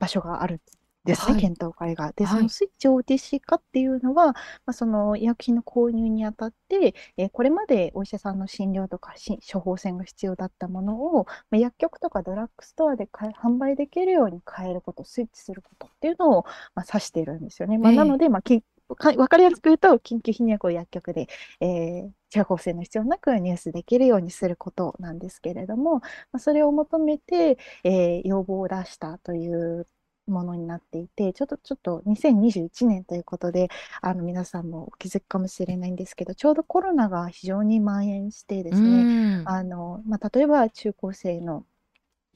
[0.00, 1.48] 場所があるんですね、はい。
[1.48, 2.12] 検討会が。
[2.12, 2.42] で、そはい。
[2.42, 4.34] のスイッチ OTC 化っていうのは、ま
[4.66, 13.06] あ、その医薬品の購入にあたって、えーこれまでお医者さんの診療とかし処方箋が必要だったものを、まあ、薬局とかドラッグストアで
[13.42, 17.78] 販売できるように変えること、スイッチすることっていうのを、まあ、指しているんですよね。
[17.78, 18.20] まあ、なのええ。
[18.20, 18.62] で、まあ、き
[18.96, 21.28] かわかりやすく言うと、緊急避妊薬を薬局で、
[21.60, 26.02] えー処方箋の必要なく入手できるようにすることなんですけれども、ま
[26.34, 29.86] あ、それを求めて、えー要望を出したという
[30.30, 33.68] ものになっていて、ちょっと、ちょっと2021年ということで、
[34.00, 39.42] あの、皆さんもお気づきかもしれないんですけど、ちょうどコロナが非常に蔓延してでうすね。
[39.46, 41.64] あの、まあ、例えば中高生の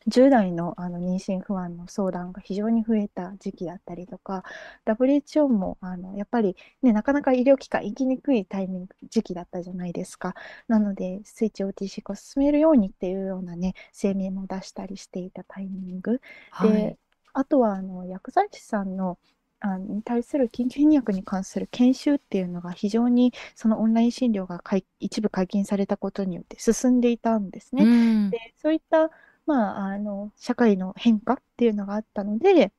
[0.08, 4.44] 10代の、あの妊娠不安の相談が非常に増えた時期だったりとか、
[4.86, 10.34] WHO もあのやっぱり、ね、なかなか医療機関行きにくいタイミング、時期だったじゃないですか。
[10.68, 16.20] なので、スイッチ OTC 化を進めるようにっていうようなね、声明も出したりしていたタイミング。
[16.50, 16.98] はい。
[17.34, 19.18] で、あとはあの薬剤師さんの、
[19.60, 27.84] あのに対する緊急避妊薬に関する研修っていうのが非常にそのオンライン診療が解一部解禁されたことによって進んでいたんですうね。
[27.84, 28.30] ーん。
[28.30, 29.10] で、そういった、
[29.46, 32.72] まあ、あの社会の変化っていうのがあったので、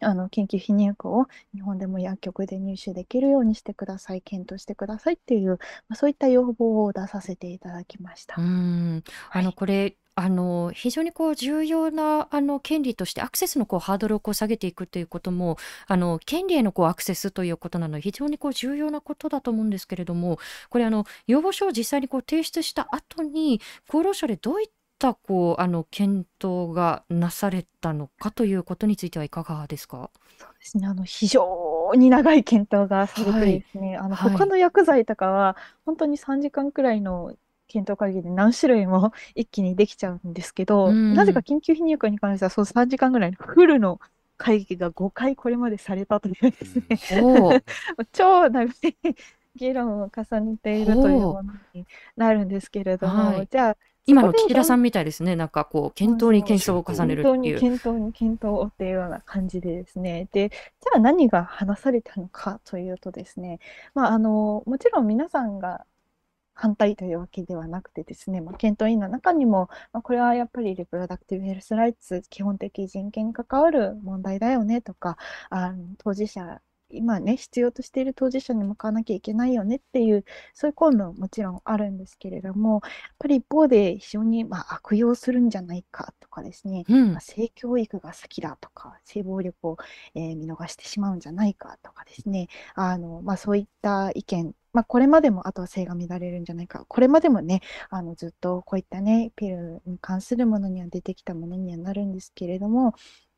[0.00, 8.40] あの緊急避妊薬を日本でも薬局で入手できるようにしてください、検討してくださいっていう、まあ、そういった要望を出させていただきました。
[8.40, 9.04] ん。
[9.32, 9.58] あの、はい。
[9.58, 15.56] これ、あの、非常にこう重要な、あの、権利としてアクセスのこうハードルをこう下げていくということも、
[15.88, 20.38] あの、権利へのこうアクセスということなので、非常にこう重要なことだと思うんですけれども、
[20.70, 24.68] これ、あの、要望書を実際にこう提出した後に、厚労省でどういっ
[25.00, 30.10] たこう、あの、検討がなされたのかということについてはいかがですか？
[30.38, 33.60] そうですね、あの非常に長い検討がされてはい。
[33.60, 34.38] ですね、あのはい。
[34.38, 37.34] 他の薬剤とかは本当に3時間くらいの
[37.68, 41.42] 検討会議で何種類も 一気にできちゃうんですけうど、なぜかん。
[41.42, 44.00] 緊急避妊薬に関してはその3時間ぐらいのフルの
[44.36, 47.62] 会議が5回これまでされたというですね、ほう。
[48.12, 48.70] 超長い。
[49.56, 50.84] 議論を重ねてい。
[50.84, 51.14] るとい。
[51.16, 51.20] う。
[51.20, 53.46] ものになるんですけれどはも、い。
[53.50, 55.04] じゃあ、今の岸田さんみたい。
[55.04, 55.36] ですね。
[55.36, 57.54] なんかこう、検討に検討を重ねるってい。
[57.54, 57.60] う。
[57.60, 58.88] 検討に検討ってい。
[58.88, 60.28] うような感じでですね。
[60.32, 62.90] で、じゃあ何が話されたのかとい。
[62.90, 63.60] うとですね、
[63.94, 65.86] まあ、あの、もちろん皆さんが
[66.54, 75.16] 反対というわけではなくてですね、まあ、検討委員の中にも、まあ、これはやっぱりリプロダクティブヘルスライツ、基本的人権に関わる問題だよねとか、
[75.50, 87.12] あの当事者、今ね、必要としている当事者に向かわなきゃいけないよねっていう、そういう声ももちろんあるんですけれども、やっぱり一方で非常にまあ悪用するんじゃないかとかですね、うん。
[87.12, 89.76] まあ、性教育が先だとか、性暴力を、
[90.14, 102.92] えー見逃してしまうんじゃないかとかですね、あのまあ、そういった意見、まあ、これまでもあとは性が乱れるんじゃないか、これまでもね、あのずっとこういったね、ピルに関するものには出てきたものにはなるんですけれども、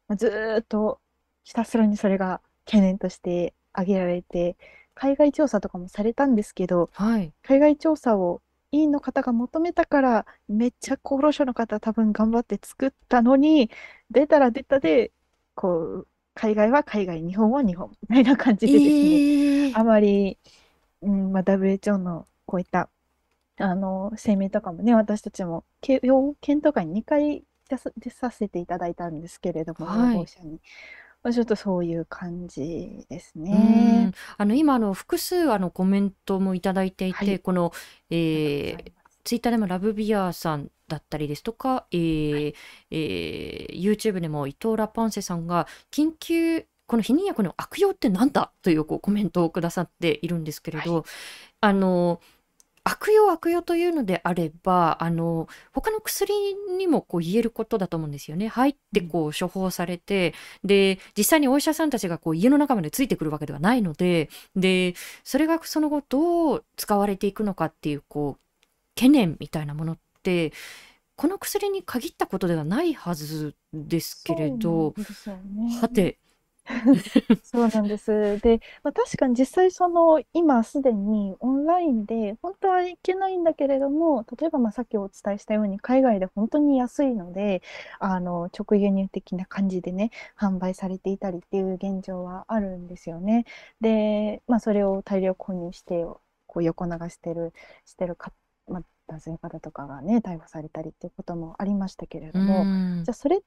[0.09, 1.01] まあずーっと
[1.45, 4.57] ひたすらにそれが懸念として挙げられて、
[4.95, 7.33] 海外調査とかもされたんですけど、はい。
[7.43, 8.41] 海外調査を
[8.73, 13.71] 委員の方が求めたから、めっちゃ厚労省の方多分頑張って作ったのに、
[14.11, 15.13] 出たら出たで、
[15.55, 19.23] こう、海外は海外、日本は日本みたいな感じでですね、
[19.67, 20.39] えーあまり、
[21.07, 22.89] うんまあ、WHO のこういった
[23.59, 30.27] あの声明とかもね、私たちもけ要検討会に2回出さ出させていただいたんですけれども、はい。
[30.27, 30.61] 者に。
[31.23, 33.45] まあ、ちょっとそういう感じですうん。
[33.45, 34.13] ね。
[34.37, 37.39] あの今あの複数あのコメントもいただいていて、はい。
[37.41, 37.73] この、
[38.11, 38.93] えー
[39.27, 42.55] ツイッターでもラブビアさんだったりですとか、えー
[42.93, 51.05] えー YouTube でも伊藤ラパンセさんが緊急この避妊薬の悪用ってなんだというこうコメントをくださっているんですけれど、
[51.61, 52.21] あの
[52.85, 56.33] 悪用悪用というのであればあの他の薬
[56.79, 58.47] にもこう言えることだと思うんですよね。
[58.47, 64.95] 入ってこう処方されて、で実際にお医者さんたちがこう家の中までついてくるわけではないのでで
[65.25, 70.53] それがその後どう使われていくのかっていうこう懸念みたいなものって
[71.17, 75.79] この薬に限ったことではないはずですけれどね。
[75.81, 76.19] はて
[77.45, 78.41] そうなんです。
[78.41, 87.63] で、まあ、確かに実際その今すでにオンラインで本当はいけないんだけれども例えばまあさっきお伝えしたように海外で本当に安いので
[88.01, 93.45] あの直輸入的な感じでね販売されていたりっていう現状はあるんですよね。
[93.81, 96.05] で、まあ、それを大量購入して
[96.47, 97.53] こう横流してる
[97.85, 98.33] してるか、
[98.67, 102.63] まあ、男性の方とかがね逮捕されたりっていうこともありましたけれども。
[102.63, 103.47] うんじゃあそれって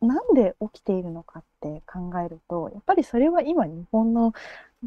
[0.00, 4.32] なんで起きているのかって考えるとやっぱりそれは今日本の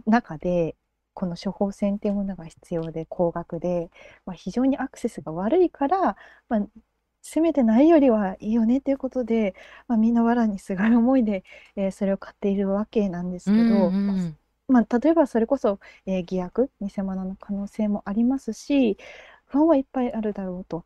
[0.05, 0.75] 中で
[1.13, 3.89] この処方箋っていうものが必要で高額で、
[4.25, 6.17] まあ、非常にアクセスが悪いから、
[6.49, 6.67] まあ、
[7.21, 9.55] せめてないよりはいいよねっていうことで、
[9.87, 11.43] まあ、みんな藁にすがる思いで、
[11.75, 18.97] えーそれを買っているわけなんですけど、うんうんまあ、例えばそれこそ、えー偽薬偽物の可能性もありますし
[19.55, 20.85] 不安はいっぱいあるだろうと。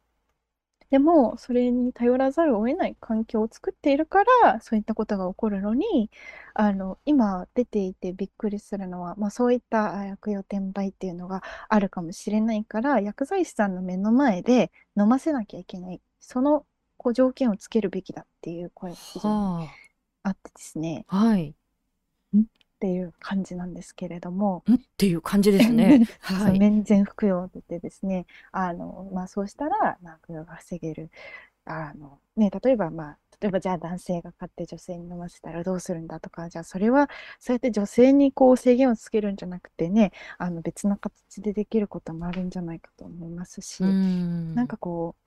[0.92, 6.10] でもそれに頼らざるを得ない環境を作っているからそういったことが起こるのに
[6.56, 16.02] あの今出ていてびっくりするのは、まあ、そういったあ薬用転売っていうのがあるかもしれないから薬剤師さんの目の前で飲ませなきゃいけない。
[16.20, 16.66] その
[16.98, 19.70] こう条件をつけるべきだっていう声が非常には
[20.24, 20.30] あ。
[20.32, 21.06] ってですね。
[21.08, 21.56] あはい
[22.80, 24.64] っていう感じなんですけれども。
[24.70, 24.76] ん？
[24.76, 26.06] っていう感じですね。
[26.22, 26.56] そ はい。
[26.56, 31.12] う免税服用でですね、あの、まあ、そうしたら、まあ、悪用が防げる。
[31.66, 45.22] あの、ね、例えば、まあ、例えばじゃあ男性が買って女性に飲ませたらどうするんだとか、じゃあそれはそうやって女性にこう制限をつけるんじゃなくてね、あの別の形でできることもあるんじゃないかと思いますし、うんなんかこう、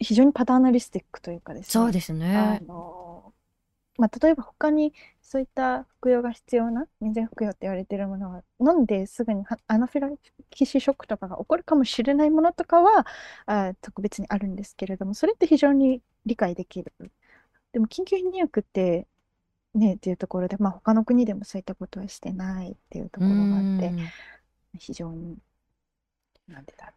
[0.00, 2.60] 非常にパターナリスティックというかですね、そうですあね。
[2.66, 3.03] の、
[3.96, 10.10] まあ、例えば他にそういった服用が必要な免税服用って言われているものは飲んですぐにはアナフィラ
[10.50, 13.06] キシーショックとかが起こるかもしれないものとかは
[13.46, 16.92] あ特別にあるんですけれどもそれって非常に理解できる。
[17.72, 19.06] でも緊急避妊薬って
[19.74, 23.98] ねっていうところで、まあ、他の国でもそういったことはしてないっていうところがあってうん
[24.78, 25.38] 非常に
[26.48, 26.92] なんでだ。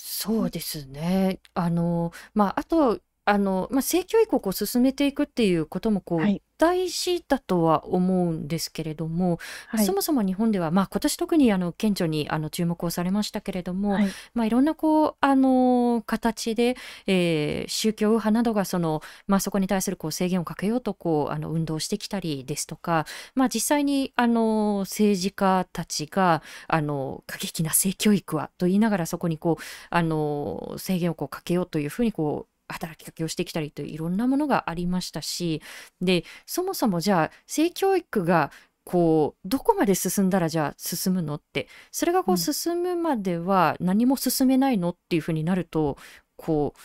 [0.00, 1.40] そうですね。
[1.54, 6.42] あの、まあ、あと、あの、まあ、性教育をこう進めていくっていうこともこう、はい。
[6.60, 9.38] 大事だとは思うんですけれども、
[9.68, 9.86] はい。
[9.86, 14.08] そもそも日本では、まあ、今年特にあの顕著にあの注目をされましたけれども、はい。
[14.34, 23.06] まあ、いろんなこうあの形で、えー宗教右派などがその、まあ、そこに対するこう制限をかけようとこうあの運動してきたりですとか、
[23.36, 35.62] まあ、実際にあの政治家たちがあの過激な性教育はと言いながらそこにこうあの制限をこうかけようというふうにこう働きかけをしてきたりといろんなものがありましたし
[36.00, 38.50] でそもそもじゃあ性教育が
[38.84, 45.98] こうどこまで進んだらじゃあ進むのってそれがこううん進むまでは何も進めないのっていうふうになると
[46.36, 46.80] こう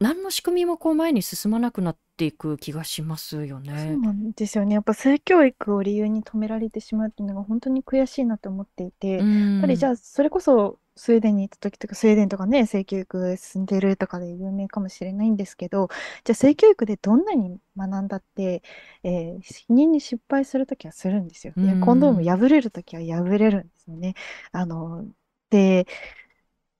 [0.00, 4.00] 何の仕組みもこう前に進まなくなっていく気がしますよそうね。
[4.00, 4.74] なんですよね。
[4.74, 9.26] やっぱ性教育を理由に止められてしまうっていうのが本当に悔しいなと思っていて、うやっ
[9.58, 9.86] ぱりじん。
[9.86, 15.88] ゃあそれこそスウェーデンに行った時とかスウェーデンとかね、性教育進んでるとかで有名かもしれないんですけど、
[16.24, 18.62] じゃあ性教育でどんなに学んだって、
[19.02, 21.54] えー避妊に失敗する時はするんですよ。
[21.56, 22.28] ういや、コンドームん。
[22.28, 24.14] 破れる時は破れるんですよね。
[24.52, 25.06] あの、
[25.50, 25.86] で、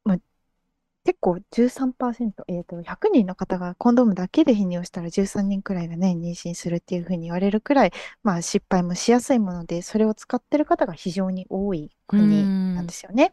[0.05, 0.19] まあ
[1.05, 7.93] 結構13%、えっと、100人の方がコンドームだけで避妊をしたら13人くらいがね、妊娠するっていうふうに言われるくらい、
[8.25, 12.95] まあ失敗もしやすいもので、それを使ってる方が非常に多いう国なんでん。
[12.95, 13.33] すよね。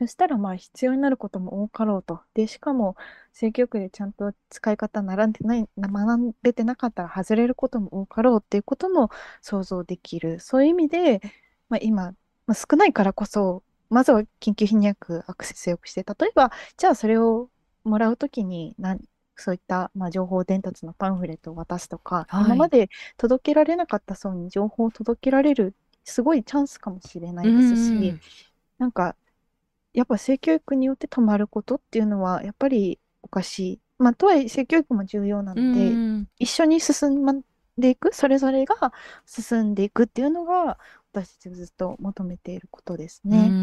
[0.00, 2.20] そしたらまあ必要になることも多かろうと。
[2.34, 2.96] で、しかも
[3.32, 10.40] 性教育でちゃんと使い方並んでない、な学べてなかったら外れることも多かろうっていうことも想像できる。
[10.40, 11.20] そういう意味で、
[11.68, 12.12] まあ、今、
[12.46, 17.48] まあ、少ないからこそ、まずは緊急避妊薬アクセスよくして、例えば、じゃあそれを
[17.84, 19.00] もらうときになん、
[19.36, 22.60] そういった、まあ、情報伝達のパンフレットを渡すとか、今はい。
[22.66, 25.74] まで届けられなかった層に情報を届けられる、
[26.04, 28.20] すごいチャンスかもしれなういですし、ん。
[28.78, 29.16] なんか、
[29.94, 33.80] やっぱ性教育によって止まることっていうのは、やっぱりおかしい。
[33.98, 36.28] まあ、とはいえ性教育も重要なうので、ん。
[36.38, 37.42] 一緒に進ん
[37.78, 38.92] でいく、それぞれが
[39.26, 40.78] 進んでいくっていうのが、
[41.12, 43.56] 私たちずっと求めていることですうね。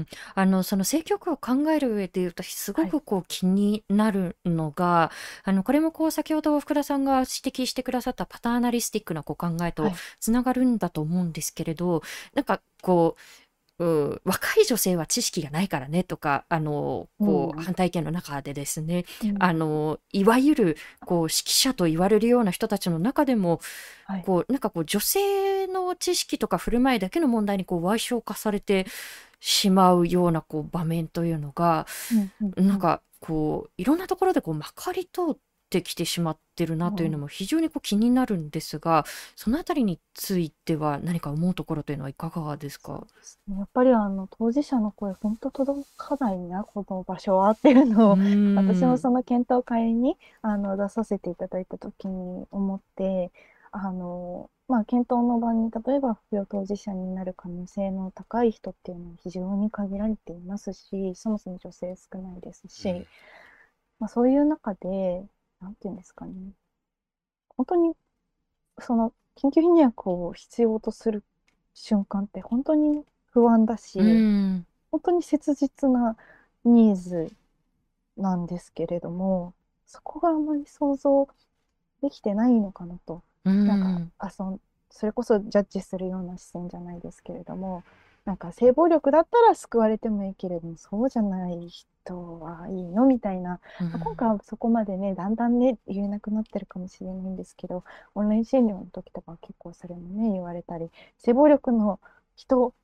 [0.00, 0.06] ん。
[0.34, 2.96] あの、その政局を考える上で言うと、すごはい。
[2.96, 5.10] くこう気になるのが、
[5.44, 10.00] あの、これもこう先ほど福田さんが指摘してくださったパターナリスティックなこう考えとはい。
[10.20, 12.02] つながるんだと思うんですけれど、
[12.34, 13.20] なんかこう、
[13.78, 17.62] うん、若い女性は知識がないからねとか、あの、うこう、ん。
[17.62, 19.04] 反対意見の中でですね、
[19.38, 19.58] あうん。
[19.58, 20.76] の、いわゆる、
[21.06, 23.60] こう、指揮者と言われるような人たちの中でも、
[24.06, 24.22] はい。
[24.22, 28.86] こう、なんかこう、女性の知識とか振る舞いだけの問題にこう、矮小化されて
[29.40, 31.86] しまうようなこう、場面というのが、
[32.80, 35.36] かこう、いろんなところでこう、まかり通っ
[35.70, 39.04] てきてしまってるなというのうんも非常にこう気になるんですが、
[39.36, 43.06] そのあたりについては何か思うところというのはいかがですか？
[43.48, 48.18] やっぱりあの当事者の声、本当届かないな、この場所はっていうのうを、
[48.54, 48.98] 私もん。
[48.98, 53.32] その検討会にあの出させていただいたときに思って、
[53.72, 63.06] あの、まあ、検討の場に、例えば不養当事者になる可能性の高い人っていうのは非常に限られていますし、そもそも女性少ないですうし、ん。
[64.00, 65.24] まあ、そういう中で、
[65.60, 66.52] なんていうんですかね、
[67.56, 67.94] 本当に
[68.80, 71.24] その緊急避妊薬を必要とする
[71.74, 74.66] 瞬間って本当に不安だうし、ん。
[74.92, 76.16] 本当に切実な
[76.64, 77.32] ニーズ
[78.16, 79.54] なんですけれども、
[79.86, 81.28] そこがあまり想像
[82.02, 83.22] できてないのかなと。
[83.44, 84.12] うなんか、ん。
[84.18, 87.84] あ、そ、それこそジャッジするような視線じゃないですけれども、
[88.28, 93.60] なんか性暴力だったら救われてもいいけれども、そうじゃない人はいいのみたいな。
[93.80, 94.18] うまあ今ん。
[94.18, 102.00] 回はそこまでね、だんだんね、言えなくなってるかもしれないんですけど、オンライン診療の時とかは結構それもね、言われたり、性暴力の
[102.36, 102.74] 人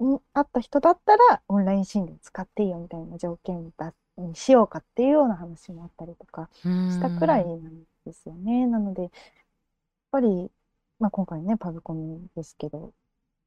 [0.00, 7.52] に会った人だったら、オンライン診療使っていいよみたいな条件だにしようかっていうような話もあったりとかうしたくらいん。
[7.58, 8.66] なんですよね。
[8.66, 9.10] なので、やっ
[10.10, 10.50] ぱり、
[10.98, 12.92] まあ、今回ね、パブコメですけど、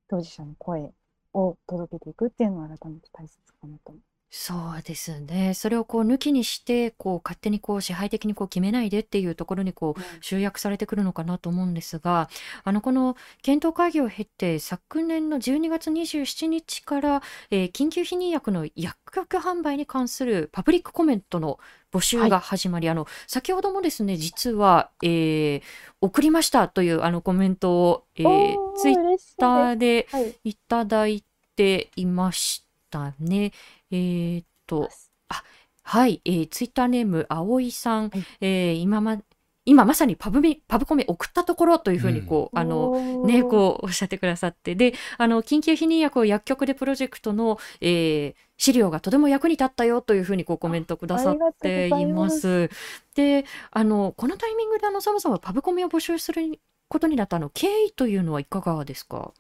[0.10, 0.94] 当事者の声
[1.34, 4.00] を届けていくっていうのは改めて大切かなと思。
[4.34, 5.54] そうですね。
[5.54, 12.30] それをこう抜きにして、こう勝手にこう支配的にこう決めないでっていうところにこううん集約されてくるのかなと思うんですが、
[12.64, 21.60] あのこの検討会議を経て昨年の12月27日から、えー緊急避妊薬の薬局販売に関するパブリックコメントの
[21.92, 22.30] 募集はい。
[22.30, 25.62] が始まり、あの先ほどもですね、実は、えー
[26.00, 29.46] 送りましたというあのコメントを、えーツイッ嬉しいタ。
[29.74, 30.36] ーではい。
[30.46, 31.24] いただい
[31.58, 33.54] ていましたね。
[33.92, 34.90] えーっと、
[35.30, 35.44] あ、
[35.84, 38.28] はい、えー、ツイッターネーム、葵さん、はい。
[38.42, 39.22] えー今ま、
[39.66, 42.16] 今まさにパブミ、パブコメ送ったところというふううん。
[42.16, 42.92] にこう、あの、
[43.24, 43.44] ね。
[43.44, 52.06] こうおっしゃってくださって、で、あの、緊急避妊薬を薬局でプロジェクトの、えー資料がとても役に立ったよというふうにこうコメントくださってい。
[52.06, 52.70] ます。
[53.16, 59.34] で、あの、このタイミングであの、そもそもパブコメを募集することになったあの経緯というのはいかがですか？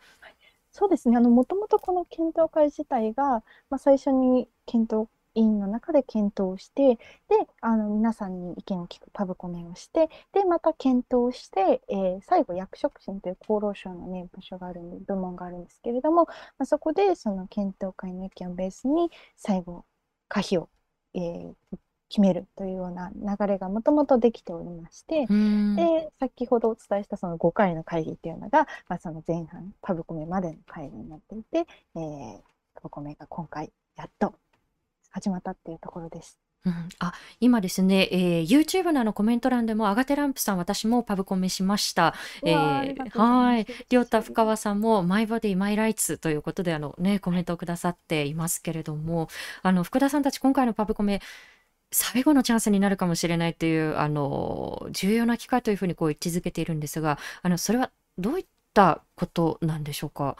[0.71, 1.17] そうですね。
[1.17, 7.01] あの、もともとこの検討会自体が、まあ、最初に検討委員の中で検討して、で、
[7.61, 19.85] あの、皆さんに意見を聞くパブコメをして、で、また検討して、えー最後、薬食診という厚労省のね、部署があるんで、部門があるんですけれども、まあ、そこで、その検討会の意見をベースに、最後、
[20.29, 20.69] 可否を、
[21.13, 21.55] えー
[22.11, 25.27] 決めるというような流れがもともとできておりまして。
[25.27, 31.59] で、先ほどお伝えしたその5回の会議っていうのが、まあ、その前半、パブコメまでの会議になっていて、
[31.95, 32.39] えー、
[32.75, 34.35] パブコメが今回やっと
[35.09, 36.37] 始まったっていうところです。
[36.63, 42.13] うん、あ今ですね、えー、YouTube のあのコメント欄でも、アガテランプさん、私もパブコメしました。
[42.43, 43.65] えー、はい。
[43.89, 49.27] りょうた深川さんも、マイボディ、マイライツということで、あのね、コメントをくださっていますけれども、
[49.63, 51.21] あの、福田さんたち、今回のパブコメ、
[51.91, 60.37] 最後のチャンスになるかもしれないという、あの、重要な機会というふうにこう位置づけているんですが、あの、それはどういったことなんでしょうか？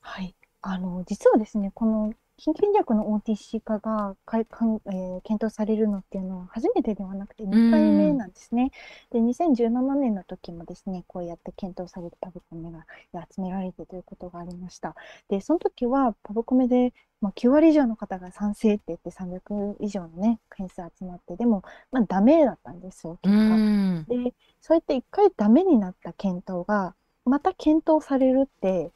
[0.00, 0.34] はい。
[0.62, 8.72] あの、実はですね、この緊急薬の OTC 化がかいかん、えー、検討されるのっていうのは初めてではなくて2回目なんですね。
[9.10, 12.84] で2017年の時もですねこうやって検討されてパブコメが
[13.32, 14.96] 集められてということがありました。
[15.28, 21.62] でその時はパブコメで、まあ、9割以上の方が賛成って言って300以上のね件数集まってでも、
[21.92, 24.04] まあ、ダメだったんですよ結果。
[24.08, 28.90] でそうやって1回ダメになった検討がまた検討されるって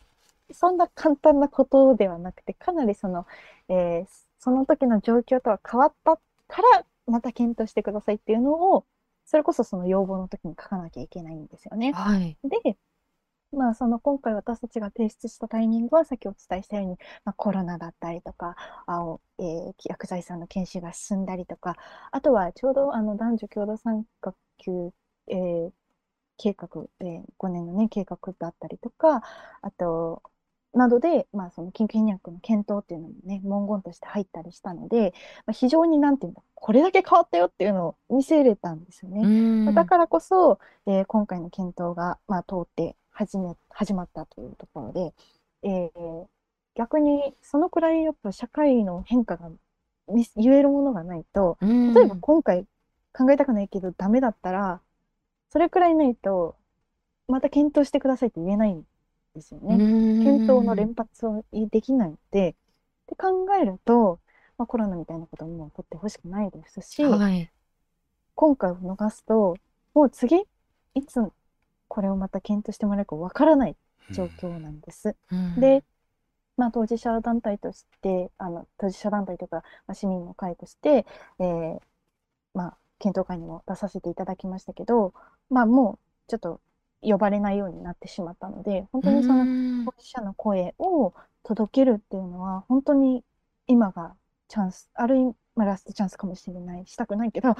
[0.52, 3.26] そんな簡単なことではなくて、かなりその、
[3.68, 4.06] えー、
[4.38, 8.84] その時の状況とは変わったから、また検討してくださいっていうのを、
[9.24, 11.92] それこそその要望の時に書かなきゃいけないんですよね。
[11.92, 12.76] はい、で、
[13.52, 21.76] まあ、その今回私たちが提出したタイミングは、さっきお伝えしたように、まあ、コロナだったりとか、あえー、薬剤師さんの研修が進んだりとか、
[22.10, 24.92] あとはちょうどあの男女共同参画級、
[25.28, 25.70] えー、
[26.36, 26.68] 計画、
[27.00, 29.22] えー、5年のね、計画だったりとか、
[29.62, 30.22] あと、
[30.78, 35.12] などで、まあ、その緊急避薬の検討っていうのもね、文言として入ったりしたので、
[35.44, 39.72] まあ、非常になんていうんだ、これだけ変わったよっていうのを見せれたんですよね。
[39.74, 45.12] だからこそ、えー、今回の検討が、まあ、通って始め始まったというところで、
[45.64, 46.26] えー、
[46.76, 49.50] 逆にそのくらいやっぱ社会の変化が
[50.36, 52.64] 言えるものがないと、例えば今回
[53.12, 54.80] 考えたくないけどダメだったら、
[55.50, 56.54] それくらいないと、
[57.26, 58.84] また検討してくださいって言えない
[59.38, 59.76] ですよね。
[59.76, 62.54] 検討の連発をできないので、っ
[63.06, 64.20] て考えると、
[64.58, 67.50] まあ、コロナみたいなことも起こってほしくないですし、はい、
[68.34, 69.56] 今回を逃すと、
[69.94, 70.36] もう次、
[70.94, 71.20] いつ
[71.86, 73.76] これをまた検討してもらえるかわからない
[74.10, 75.16] 状況なんです。
[75.30, 75.84] うん、で、
[76.56, 81.06] まあ、当事者団体として、あの当事者団体とか、まあ、市民の会として、
[81.38, 81.78] えー
[82.52, 85.14] まあ、検討会にも出させていただきましたけど、
[85.50, 86.60] まあ、もうちょっと
[87.02, 93.24] 呼ばれないようになってしまったので、本当にその当事者の声を届けるっていうのは、本当に
[93.66, 94.14] 今が
[94.48, 97.54] チャンス、ある意味、まあ、ラストチャンスかもしれない、したくないけど、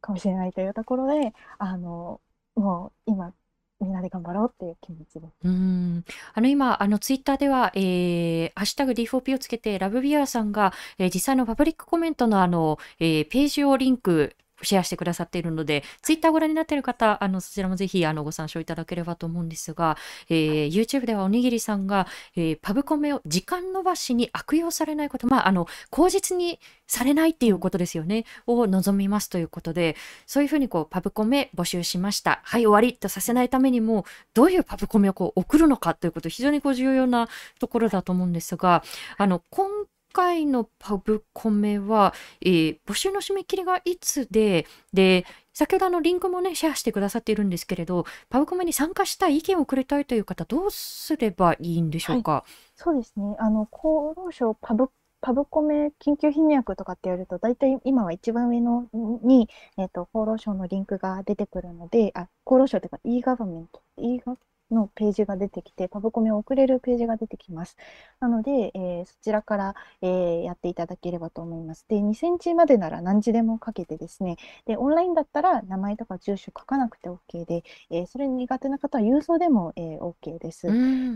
[0.00, 2.20] かもしれないというところで、あの、
[2.54, 3.32] もう今、
[3.80, 5.34] みんなで頑張ろうっていう気持ちです。
[5.44, 19.96] うんあの今、あのツイッターでは、えー、ハッシュタグ D4P をつけて、ラブビアさんが、えー、実際のパブリックコメントのあの、えー、ページをリンクシェアしてくださっているので、ツイッターご覧になっている方、あの、そちらもぜひ、あの、ご参照いただければと思うんですが、
[20.28, 29.96] えー、YouTube ではおにぎりさんが、えー、パブコメを時間延ばしに悪用されないこと、まあ、あの、口実にされないっていうことですよね、を望みますということで、
[30.26, 32.40] そういうふうにこう、パブコメ募集しました。
[32.44, 34.04] はい、終わりとさせないためにも、
[34.34, 37.28] どういうパブコメをこう送るのかということ、非常にこう重要な
[37.58, 38.82] ところだと思うんですが、
[39.18, 39.86] あの、今
[40.16, 52.32] 回のパブコメは、えー、募集の締め切りがいつで、で、先ほどあのリンクもね、シェアしてくださっているんですけれど、パブコメに参加したい意見をくれたいという方、どうすればいいんでしょうか？
[52.32, 53.36] はい、そうですね。
[53.38, 53.82] あの、厚
[54.16, 54.88] 労省パブ
[55.20, 58.88] パブコメ緊急避薬とかってやると、大体今は一番上の
[59.22, 64.36] に、えっ、ー、と、厚労省のリンクが出てくるので、あ、厚労省というか e ガバメント、e ガ
[64.70, 67.76] のページが出てきて、パブコメを送れるページが出てきます。
[68.20, 71.84] なので、えー、そちらから、えー、やっていただければと思います。
[71.88, 74.36] で、2センチまでなら何時でもかけてですね、
[74.66, 80.66] で、オンラインだったら名前とか住所書かなくて OK で、えー、それに苦手な方は郵送でも、えー、OK です。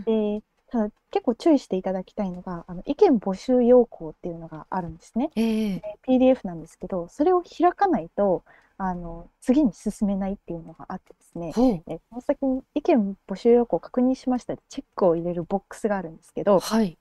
[0.05, 5.29] でただ結構注意していただきたいのが、あの意見募集要項っていうのがあるんですね。
[5.35, 8.45] えー、PDF なんですけど、それを開かないと、
[8.83, 16.97] あの次に進めないっていうのがあってですね、えこの先に意見募集要項を確認しましたでチェックを入れるボックスがあるんですけど、はい、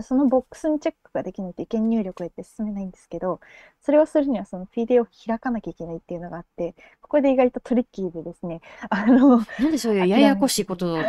[0.00, 3.40] そのボックスにチェックができないと意見入力へって進めないんですけど、
[3.80, 8.60] それをするにはその PDF を開かなきゃいけないっていうのがあって、ここで意外とトリッキーでですね、
[8.90, 10.98] あの、なんでそういうややこしいことを。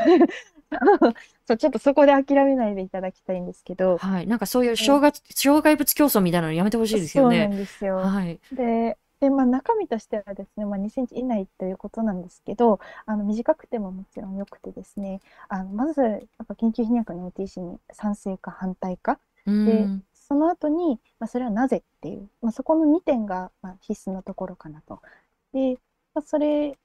[1.47, 7.43] そうちょっとそこで諦めないでいただきたいんですけど、はい、なんかそういう障害障害物競争みたいなのやめてほしいですよね。
[7.43, 7.97] そうなんですよ。
[7.97, 15.19] はい、でで、まあ、中身としてはですね、まあ、2センチ以内ということなんですけど、あの短くてももちろん良くてですね、
[15.49, 19.19] あのまず、やっぱ緊急避薬の OTC に賛成か反対か、
[19.63, 25.01] で、その後に、まあ、それはなぜっていう、まあ、そこの2点が、まあ、必須のところかなと。
[25.53, 25.79] で、
[26.13, 26.77] まあ、それ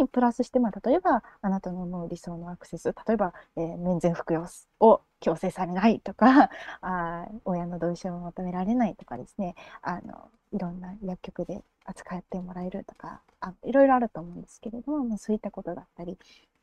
[0.00, 4.46] にプラスして、まあ、例えばあなたの思う理想のアクセス例えば、えー免税服用
[4.80, 16.18] を強制されないとか あー親の同意書を求められないとかですねあのいろんな薬局で扱ってもらえるとかあいろいろあると思うんですけれども、まあ、そういったことだったり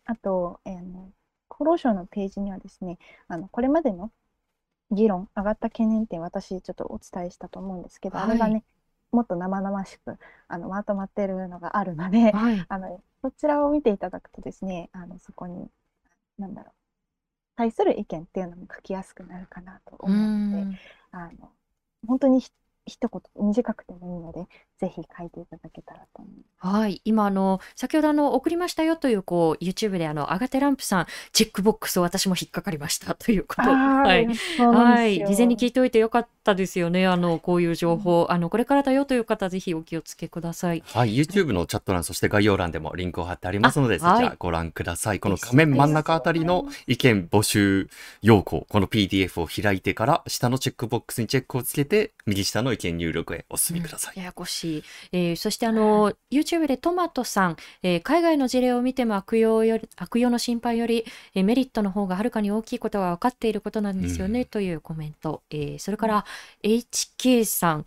[0.06, 1.12] あと、えー
[1.54, 2.98] 厚労省のページにはですね
[3.28, 4.12] あのこれまでの
[4.90, 8.64] 議論上がった懸念点私ちょっとお伝えしたと思うんですけど、あれがはいね
[9.12, 10.18] もっと生々しく
[10.48, 12.66] あのまとまってるのがあるので、はい。
[12.68, 15.70] あのそちらを見ていただくとですねあのそこに
[16.38, 16.74] なんだろう
[17.56, 20.18] 対する意見っていうのも書きやすくなるかなとう思う
[20.52, 20.80] のでん。
[21.12, 21.52] あの
[22.08, 22.52] 本当にひ
[22.86, 24.48] 一言短くてもいいので
[24.82, 26.76] ぜひ書いていただけたらと思います。
[26.76, 27.02] はい。
[27.06, 33.62] 今、あの、先ほどあの、送りましたよという、こう、YouTube であの、アガテランプさん、チェックボックス私も引っかかりましたということ。
[33.70, 34.36] はい。
[34.36, 35.12] そうなんはい。
[35.12, 37.06] ですよ事前に聞いておいてよかったですよね。
[37.06, 38.26] あの、こういう情報。
[38.30, 40.82] あの、これからだよという方、ぜひお気をつけください。
[40.88, 45.20] はい、YouTube のチャット欄、そして概要欄でもリンクを貼ってありますので、あそちはいらご覧ください。
[45.20, 47.88] この画面真ん中あたりの意見募集
[48.24, 54.20] 要項、この PDF を開いてから、下のチェックボックスにチェックをつけて、右下の意見入力へお進みください。
[54.20, 54.71] ややこしい。
[55.12, 61.06] えーそしてあの、YouTube でトマトさん、えー海外の事例を見ても悪用より、悪用の心配より、
[61.36, 64.46] えーメリットの方がはるかに大きいことは分かっていることなんですよね、うん。
[64.46, 65.42] というコメント。
[65.52, 66.26] えーそれから
[66.64, 67.86] HK さん。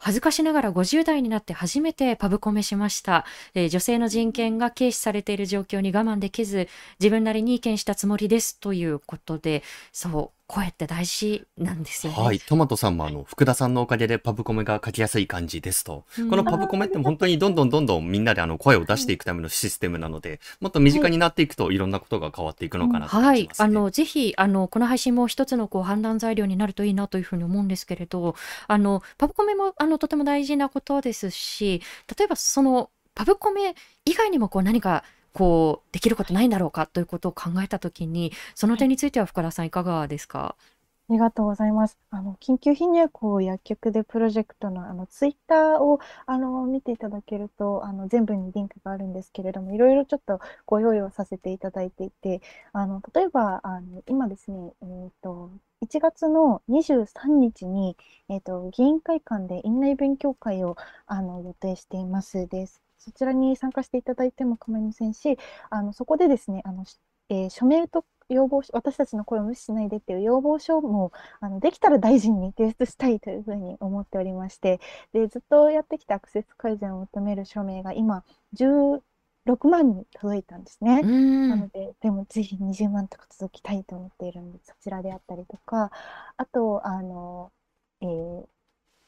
[0.00, 6.68] 恥ずかしながら50代になって初めてパブコメしました、えー女性の人権が軽視されている状況に我慢できず
[7.00, 9.62] 自分なりに意見したつもりですということで。
[9.92, 12.18] そう声って大事なんですよね。
[12.18, 16.04] はい、トマトさんもあの、福田さんのおかげでパブコメが書きやすい感じですと。
[16.18, 23.64] うんこのパブコメって本当にどんどんどんどんみんなであの声を出していくためのシステムなので、もっと身近になっていくといろんなことが変わっていくのかなと感はい、じますね。
[23.66, 28.34] あのぜひあのこの配信も一つのこう判断材料になるといいなというふうに思うんですけれど、
[28.66, 31.82] あのパブコメもあのとても大事なことですし、
[32.18, 33.74] 例えばそのパブコメ
[34.06, 40.56] 以外にもこう何かこうできることないんだろうかということを考えたときに、その点については深田さんいかがですか？
[41.10, 41.98] ありがとうございます。
[42.10, 52.42] あの、緊急避入庫薬局でプロジェクトの、あの、ツイッターを、あの、見ていただけると、あの、全部にリンクがあるんですけれども、いろいろちょっとご用意をさせていただいていて、
[52.74, 55.50] あの、例えば、あの、今ですね、えっと、
[55.80, 57.96] 1月の23日に、
[58.28, 60.76] えっと、議員会館で院内勉強会を、
[61.06, 62.82] あの、予定していますです。
[62.98, 65.38] そちらに参加していただいても構いませんし、
[65.70, 66.98] あの、そこでですね、あの、し
[67.30, 74.80] えー署名と要望書、私たちの声を無視しないでっていう要望書も、あの、できたら大臣に提出したいというふうに思っておりまして、
[75.12, 79.02] で、ずっとやってきたアクセス改善を求める署名が今、16
[79.68, 81.00] 万に届いたんですね。
[81.02, 81.06] う
[81.48, 85.90] なんので、でもぜひ20万とか届きたいと思っているので、そちらであったりとか、
[86.36, 87.52] あと、あの、
[88.00, 88.46] えーっ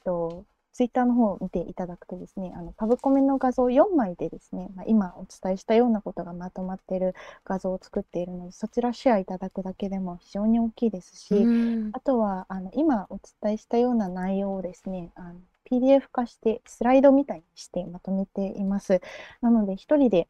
[0.04, 7.14] と、ツイッターの方を見ていただくとですね、あのパブコメの画像4枚でですね、まあ、今お伝えしたようなことがまとまっている
[7.44, 15.40] 画像を作っているので、そちらシェアいただくだけでも非常に大きいですし、うんあとはあの今お伝えしたような内容をですね、あの
[15.70, 19.00] PDF 化してスライドみたいにしてまとめています。
[19.40, 20.28] なので一人で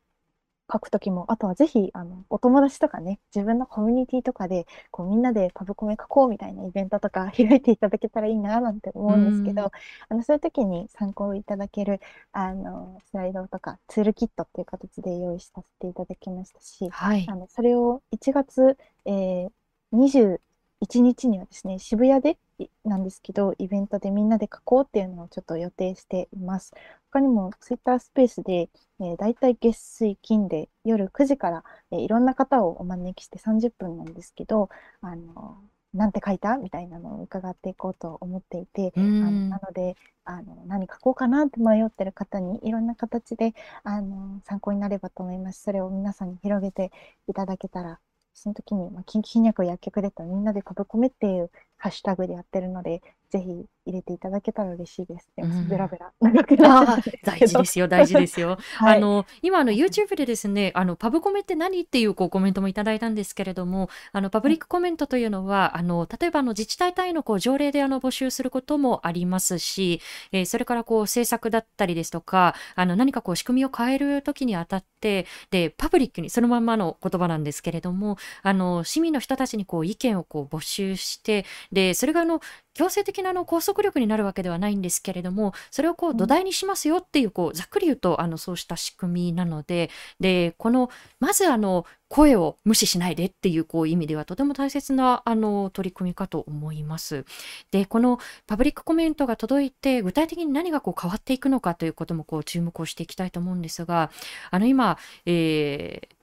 [0.72, 9.70] 書くときも、あとはぜひあのお友達とかね、自分のコミュニティとかでこうみんなでパブコメ書こうみたいなイベントとか 開いていただけたらいいななんて思うんですけど、うん
[10.08, 12.00] あのそういう時に参考いただける
[12.32, 17.34] あのスライドとかツールキットっていう形で用意させていただきましたし、はいあ。
[17.34, 19.50] のそれを1月、えー、
[19.92, 22.36] 21日にはですね、渋谷でい
[22.84, 26.72] なんですけど、イベントでみんなで書こうっていうのをちょっと予定しています。
[27.10, 28.68] 他にもツイッタースペースで、
[29.00, 34.68] えー、大体月水金で夜9時から、えーいろんな方をお招きして30分なんですけど、
[35.00, 36.56] あの、なんて書いた？
[36.56, 45.62] みたいなのを伺っていこうと思っていて、うあのんなのであの何書こうかなって迷ってる方にいろんな形であの参考になればと思います。
[45.62, 46.92] それを皆さんに広げて
[47.28, 47.98] いただけたら、
[48.34, 51.50] その時に、まあ、緊急避薬薬局でとみんなでパブコメっていう
[51.80, 55.28] ハッシュタグでやってるので、ぜひ入れていただけたら嬉しいです。
[55.36, 58.58] でもうんベラベラ長くなっちゃ大事ですよ、大事ですよ。
[58.76, 70.00] はいあの今あの YouTube でですね、あのパブコメって何っていうこうコメントもいただいたんですけれども、あのパブリックコメントというのは、あの例えばあの自治体単位のこう条例であの募集することもありますし、
[70.32, 82.40] えーそれからこう政策だったりですとか、あの何かこう仕組みを変えるときにあたって、でパブリックにそのまんまの言葉なんですけれども、あの市民の人たちにこう意見をこう募集して、でそれがあの
[82.74, 97.24] 強制的なあの拘束則力になるわけではないんですけれどもそれをこう土台にしますよっていうこうざっくり言うとあのそうした仕組みなのででこのまずあの声を無視しないでっていうこう意味ではとても大切なあの取り組みかと思います。
[97.70, 104.10] でこのパブリックコメントが届いて具体的に何がこう変わっていくのかということもこう注目をしていきたいと思うんですが
[104.50, 106.14] あの今、えー、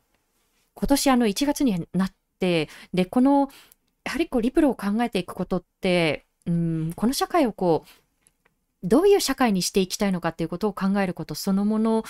[0.76, 3.50] 今年あの1月になってでこの
[4.04, 7.90] やはりこうリプルを考えていくことってうんこの社会をこう
[8.84, 12.04] どういう社会にしていきたいのかっていうことを考えることそのもの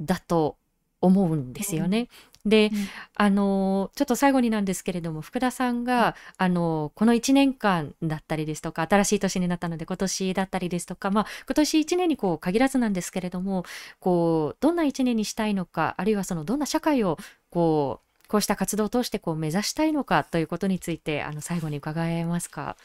[0.00, 0.56] だと
[1.00, 2.08] 思うんですよね。
[2.46, 13.64] で、うん、あのちょっと最後になんですけれども福田さんが、あのこの1年間だったりですとか新しい年になったので今年だったりですとか、まあ、今年1年にこう限らずなんですけれども
[14.00, 17.18] こうどんな1年にしたいのかあるいはそのどんな社会を
[17.50, 22.76] こうこうした活動を通してこう目指したいのかということについてあの最後に伺えますか？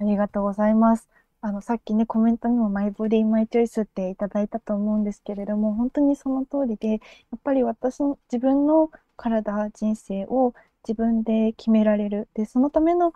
[0.00, 1.08] ありがとうございます。
[1.42, 6.96] あの、さっきね、コメントにもマイボディ、マイチョイスっていただいたと思うんですけれども、本当にその通りで、や
[7.36, 10.54] っぱり私の、自分の体、人生を
[10.88, 12.28] 自分で決められる。
[12.34, 13.12] で、そのための、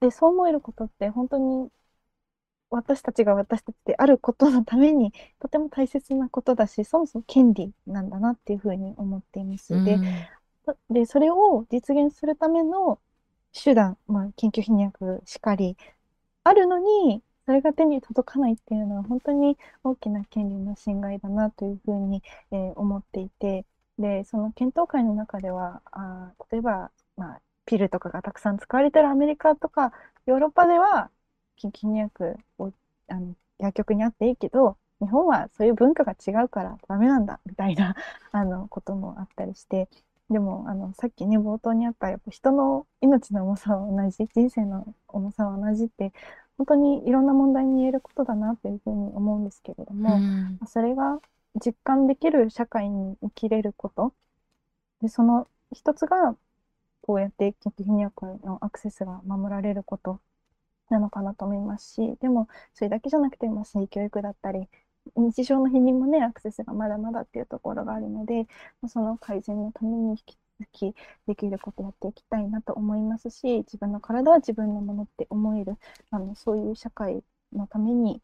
[0.00, 1.70] で、そう思えることって本当に
[2.70, 9.82] 私たちが私たちであることのためにとても大切なことだし、そもそも権利なんだなっていうふうに思っています。
[9.82, 10.00] で、
[10.90, 13.00] で、それを実現するための
[13.52, 15.76] 手段、まあ、緊急避妊しかり、
[16.44, 22.22] あるのに、それが手に届かないっていうのは本当に大きな権利の侵害だなというふうに、
[22.52, 23.66] えー、思っていて
[23.98, 29.92] でその検討会の中ではあ例えば、まあ、ピルとかがたくさん使われてるアメリカとか
[30.26, 31.10] ヨーロッパでは
[31.60, 32.72] 緊急薬を
[33.08, 37.96] あの薬局にあっていいけど日本はそういう文化が違うからダメなんだみたいな
[38.32, 39.88] あのこともあったりして
[40.30, 46.12] でもあのさっきね冒頭にあったやっぱ人の命の重さは同じ人生の重さは同じって
[46.56, 51.18] 本当にいろんな問題に言えることだなというふうに思うんですけれども、うん、それが
[51.64, 54.14] 実感できる社会に生きれること。
[55.02, 56.36] でその一つが
[57.00, 60.20] こうやって緊急避妊薬のアクセスが守られること
[60.90, 64.68] なのかなと思いますしでもそれだけじゃなくて、まあ、性教育だったり
[65.16, 68.46] 日常の避妊もねアクセスがまだまだっていうところがあるので
[68.88, 70.94] その改善のために引き続き
[71.26, 75.76] できることやっていきたいなと思いますし自分の体は自分のものって思える
[76.10, 77.22] あのそういう社会
[77.52, 78.20] のために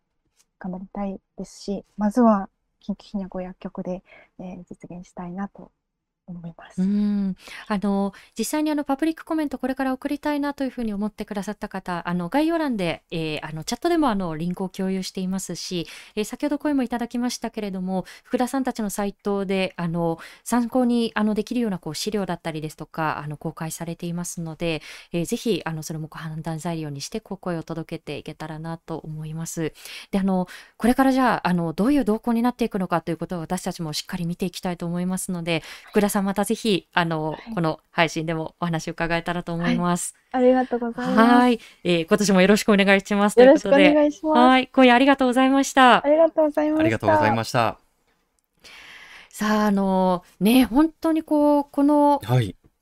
[0.58, 2.48] 頑張りたいですしまずは
[2.86, 4.02] 緊急避難薬薬局で、
[4.38, 5.70] えー、実現したいなと
[6.26, 6.82] 思います。
[6.82, 7.36] うん
[7.68, 29.72] あの実際にあのパブリックコメントこれから送りたいなというふうに思ってくださった方あの概要欄で、えー、あのチャットでもあのリンクを共有していますし、えー、先ほど声もいただきましたけれども福田さんたちのサイトであの参考にあのできるようなこう資料だったりですとかあの公開されていますので、えー、ぜひあのそれもご判断材料にしてこう声を届けていけたらなと思います。
[30.10, 40.14] であのこれからじゃああのどういう動向になっていくのかということを私たちもしっかり見ていきたいと思いますので福田さんまたぜひ、あの、はい、この配信でもお話を伺えたらと思います。
[40.32, 41.34] はい、ありがとうございます。
[41.34, 41.60] はい。
[41.84, 43.38] えー、今年もよろしくお願いします。
[43.38, 44.38] よろしくお願いします。
[44.38, 44.66] はい。
[44.68, 46.04] 今夜ありがとうございました。
[46.04, 46.80] ありがとうございました。
[46.80, 47.78] ありがとうございました。
[49.30, 52.20] さあ、あの、ね、本当にこう、この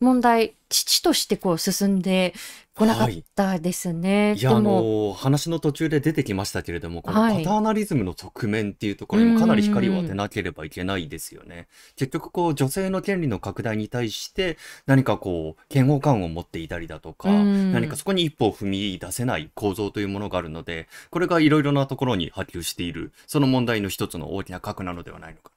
[0.05, 2.35] 問題、はい、父としてこう進んで
[2.75, 4.31] 来なかったですね。
[4.31, 11.69] はい、いや、あの、話の途中で出てきましたけれども、このパターナリズムの側面っていうところにもかなり光を当てなければいけないですよね。
[11.95, 25.53] 結局、こう、女性の権利の拡大に対して、何かこう、嫌悪感を持っていたりだとか、何かそこに一歩を踏み出せない構造というものがあるので、これがいろいろなところに波及している、その問題の一つの大きな核なのではないのか。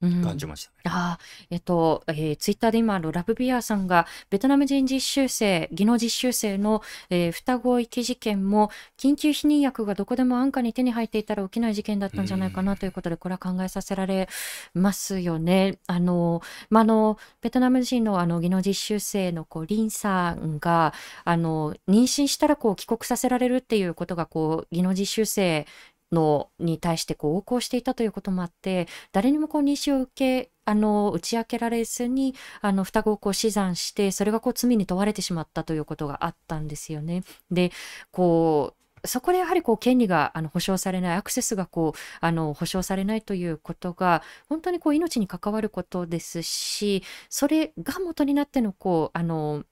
[0.00, 0.76] 感じましたね。
[0.84, 1.18] うん、あ
[1.50, 14.28] えっと、えー、ツイッターで今のラブビアさんがベトナム人実習生技能実習生の、えー、双子遺棄事件も緊急避妊薬がどこでも安価に手に入っていたら起きない事件だったんじゃないかなということで、これは考えさせられ
[14.74, 15.78] ますよね。
[15.86, 20.94] あの、まあ、のベトナム人のあの技能実習生のこうリンさんが
[21.24, 25.66] あの妊娠したらこう帰国させられるっていうことがこう技能実習生
[26.12, 37.22] のに対してこう横行していたということもあって誰にもこう認証を受けあの打ち明けられずにあの双子をこう死産してそれがこう罪に問われてしまったということがあったんですよね。
[37.50, 37.72] で
[38.10, 49.64] こうそこでやはりこう権利があの保障されないアクセスがこうあの保障されないということが本当にこう命に関わることですしそれが元になってのこうあの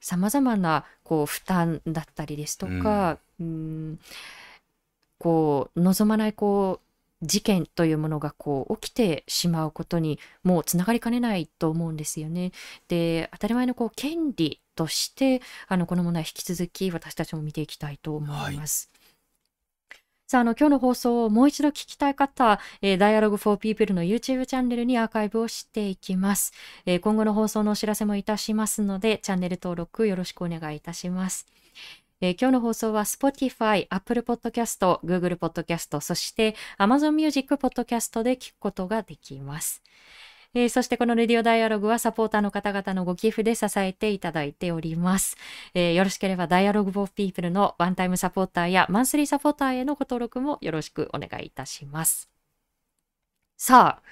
[0.00, 3.50] さまざまなこう負担だったりですとか、うん、う
[3.92, 3.98] ん
[5.18, 12.52] こう望まないこう事件というものがこう起きてしまうことにもうつながりかねないと思うんですよね。
[12.88, 18.90] で当たり前のこう権利としてあのこの問題引き続き私たちも見ていきたいと思います。
[18.92, 18.98] はい
[20.30, 26.52] さあ、あの、今日の放送をもう一度聞きたい方、えー、Dialogue for People の YouTube チャンネルにアーカイブをしていきます、
[26.84, 31.46] えー、今後の放送のお知らせもいたしますので、チャンネル登録よろしくお願いいたします。
[32.20, 39.82] えー、今日の放送は Spotify、Apple Podcast、Google Podcast、そして Amazon Music Podcast で聞くことができます。
[40.54, 45.36] えー、そしてこのレディオダイアログはサポーターの方々のご寄付で支えていただいております。
[45.74, 52.30] えー、よろしければダイアログフォーピープルのワンタイムサポーターやマンスリーサポーターへのご登録もよろしくお願いいたします。
[53.56, 54.02] さあ、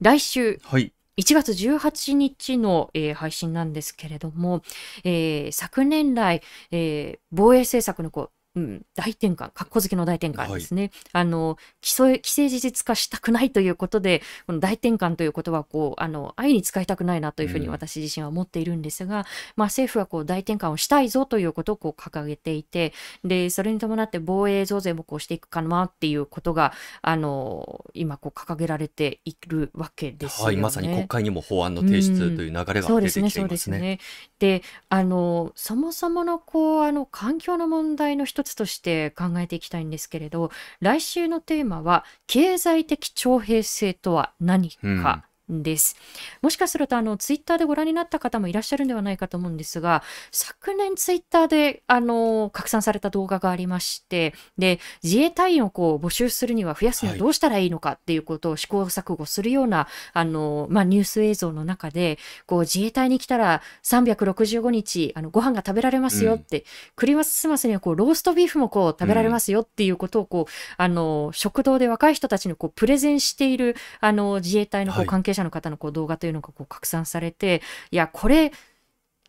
[0.00, 4.62] 来週、はい、1月18日の、えー、配信なんですけれども、
[5.04, 10.82] えー、昨年来、えー、防衛政策のこううん、大転換、格好好きの大転換ですね。
[10.82, 10.90] はい、
[11.22, 19.24] あの既成事実化したくないということで、この大転換という言葉をこうあの愛に使いたくないなというふうに私自身は思っているんですが、うん、
[19.56, 22.92] まあ、政府はこう大転換をしたいぞということをこう掲げていて、
[23.24, 26.72] でそれに伴って防衛増税もこうしていくかなっていうことが
[27.02, 30.54] あの今こう掲げられているわけですよね。
[30.54, 32.80] はい、まさに国会にも法案の提出という流れが出てきていますね。
[32.80, 34.00] うん、そうですね、そうですね。
[34.40, 44.70] で、あのそもそものこうあの環境の問題の一つとして考えていきたいんですけれど来週のテーマは経済的徴兵制とは何
[45.02, 45.24] か？
[45.50, 45.96] です。
[46.42, 66.64] もしかするとあのツイッターでご覧になった方もいらっしゃるんではないかと思うんですが昨年ツイッターであの拡散された動画がありましてで自衛隊員をこう募集するには増やすにはどうしたらいいのかっていうことを試行錯誤するようなあの、まあ、ニュース映像の中でこう自衛隊に来たら365日あのご飯が食べられますよって、うん、
[66.96, 78.52] クリスマスにはこうローストビーフもこう食べられますよっていうことをこう、あの食堂で若い人たちにこうプレゼンしているあの自衛隊のこう関係者者の方のこう動画というのがこう拡散されていやこれ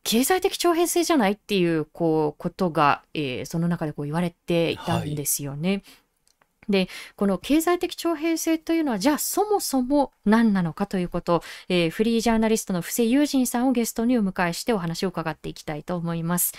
[0.03, 5.69] 経済的徴兵制じゃないっていうこうことが、えー、その中でこう言われていたんですよね。
[5.69, 5.83] はい
[6.69, 16.53] でこの経済的徴兵制というのはじゃあそもそも何なのかということ、えー、フリージャーナリストの布施友人さんをゲストにお迎えしてお話を伺っていきたいと思います。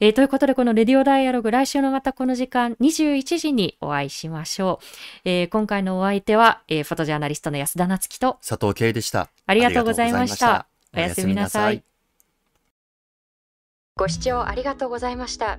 [0.00, 4.80] えー、ということでこのレディオダイアログ来週のまたこの時間21時にお会いしましょ
[5.24, 5.28] う。
[5.28, 9.28] えー、今回のお相手は、えフォトジャーナリストの安田夏樹と佐藤圭でした。
[9.46, 10.66] ありがとうございました。
[10.94, 11.82] おやすみなさい。
[13.96, 15.58] ご視聴ありがとうございました。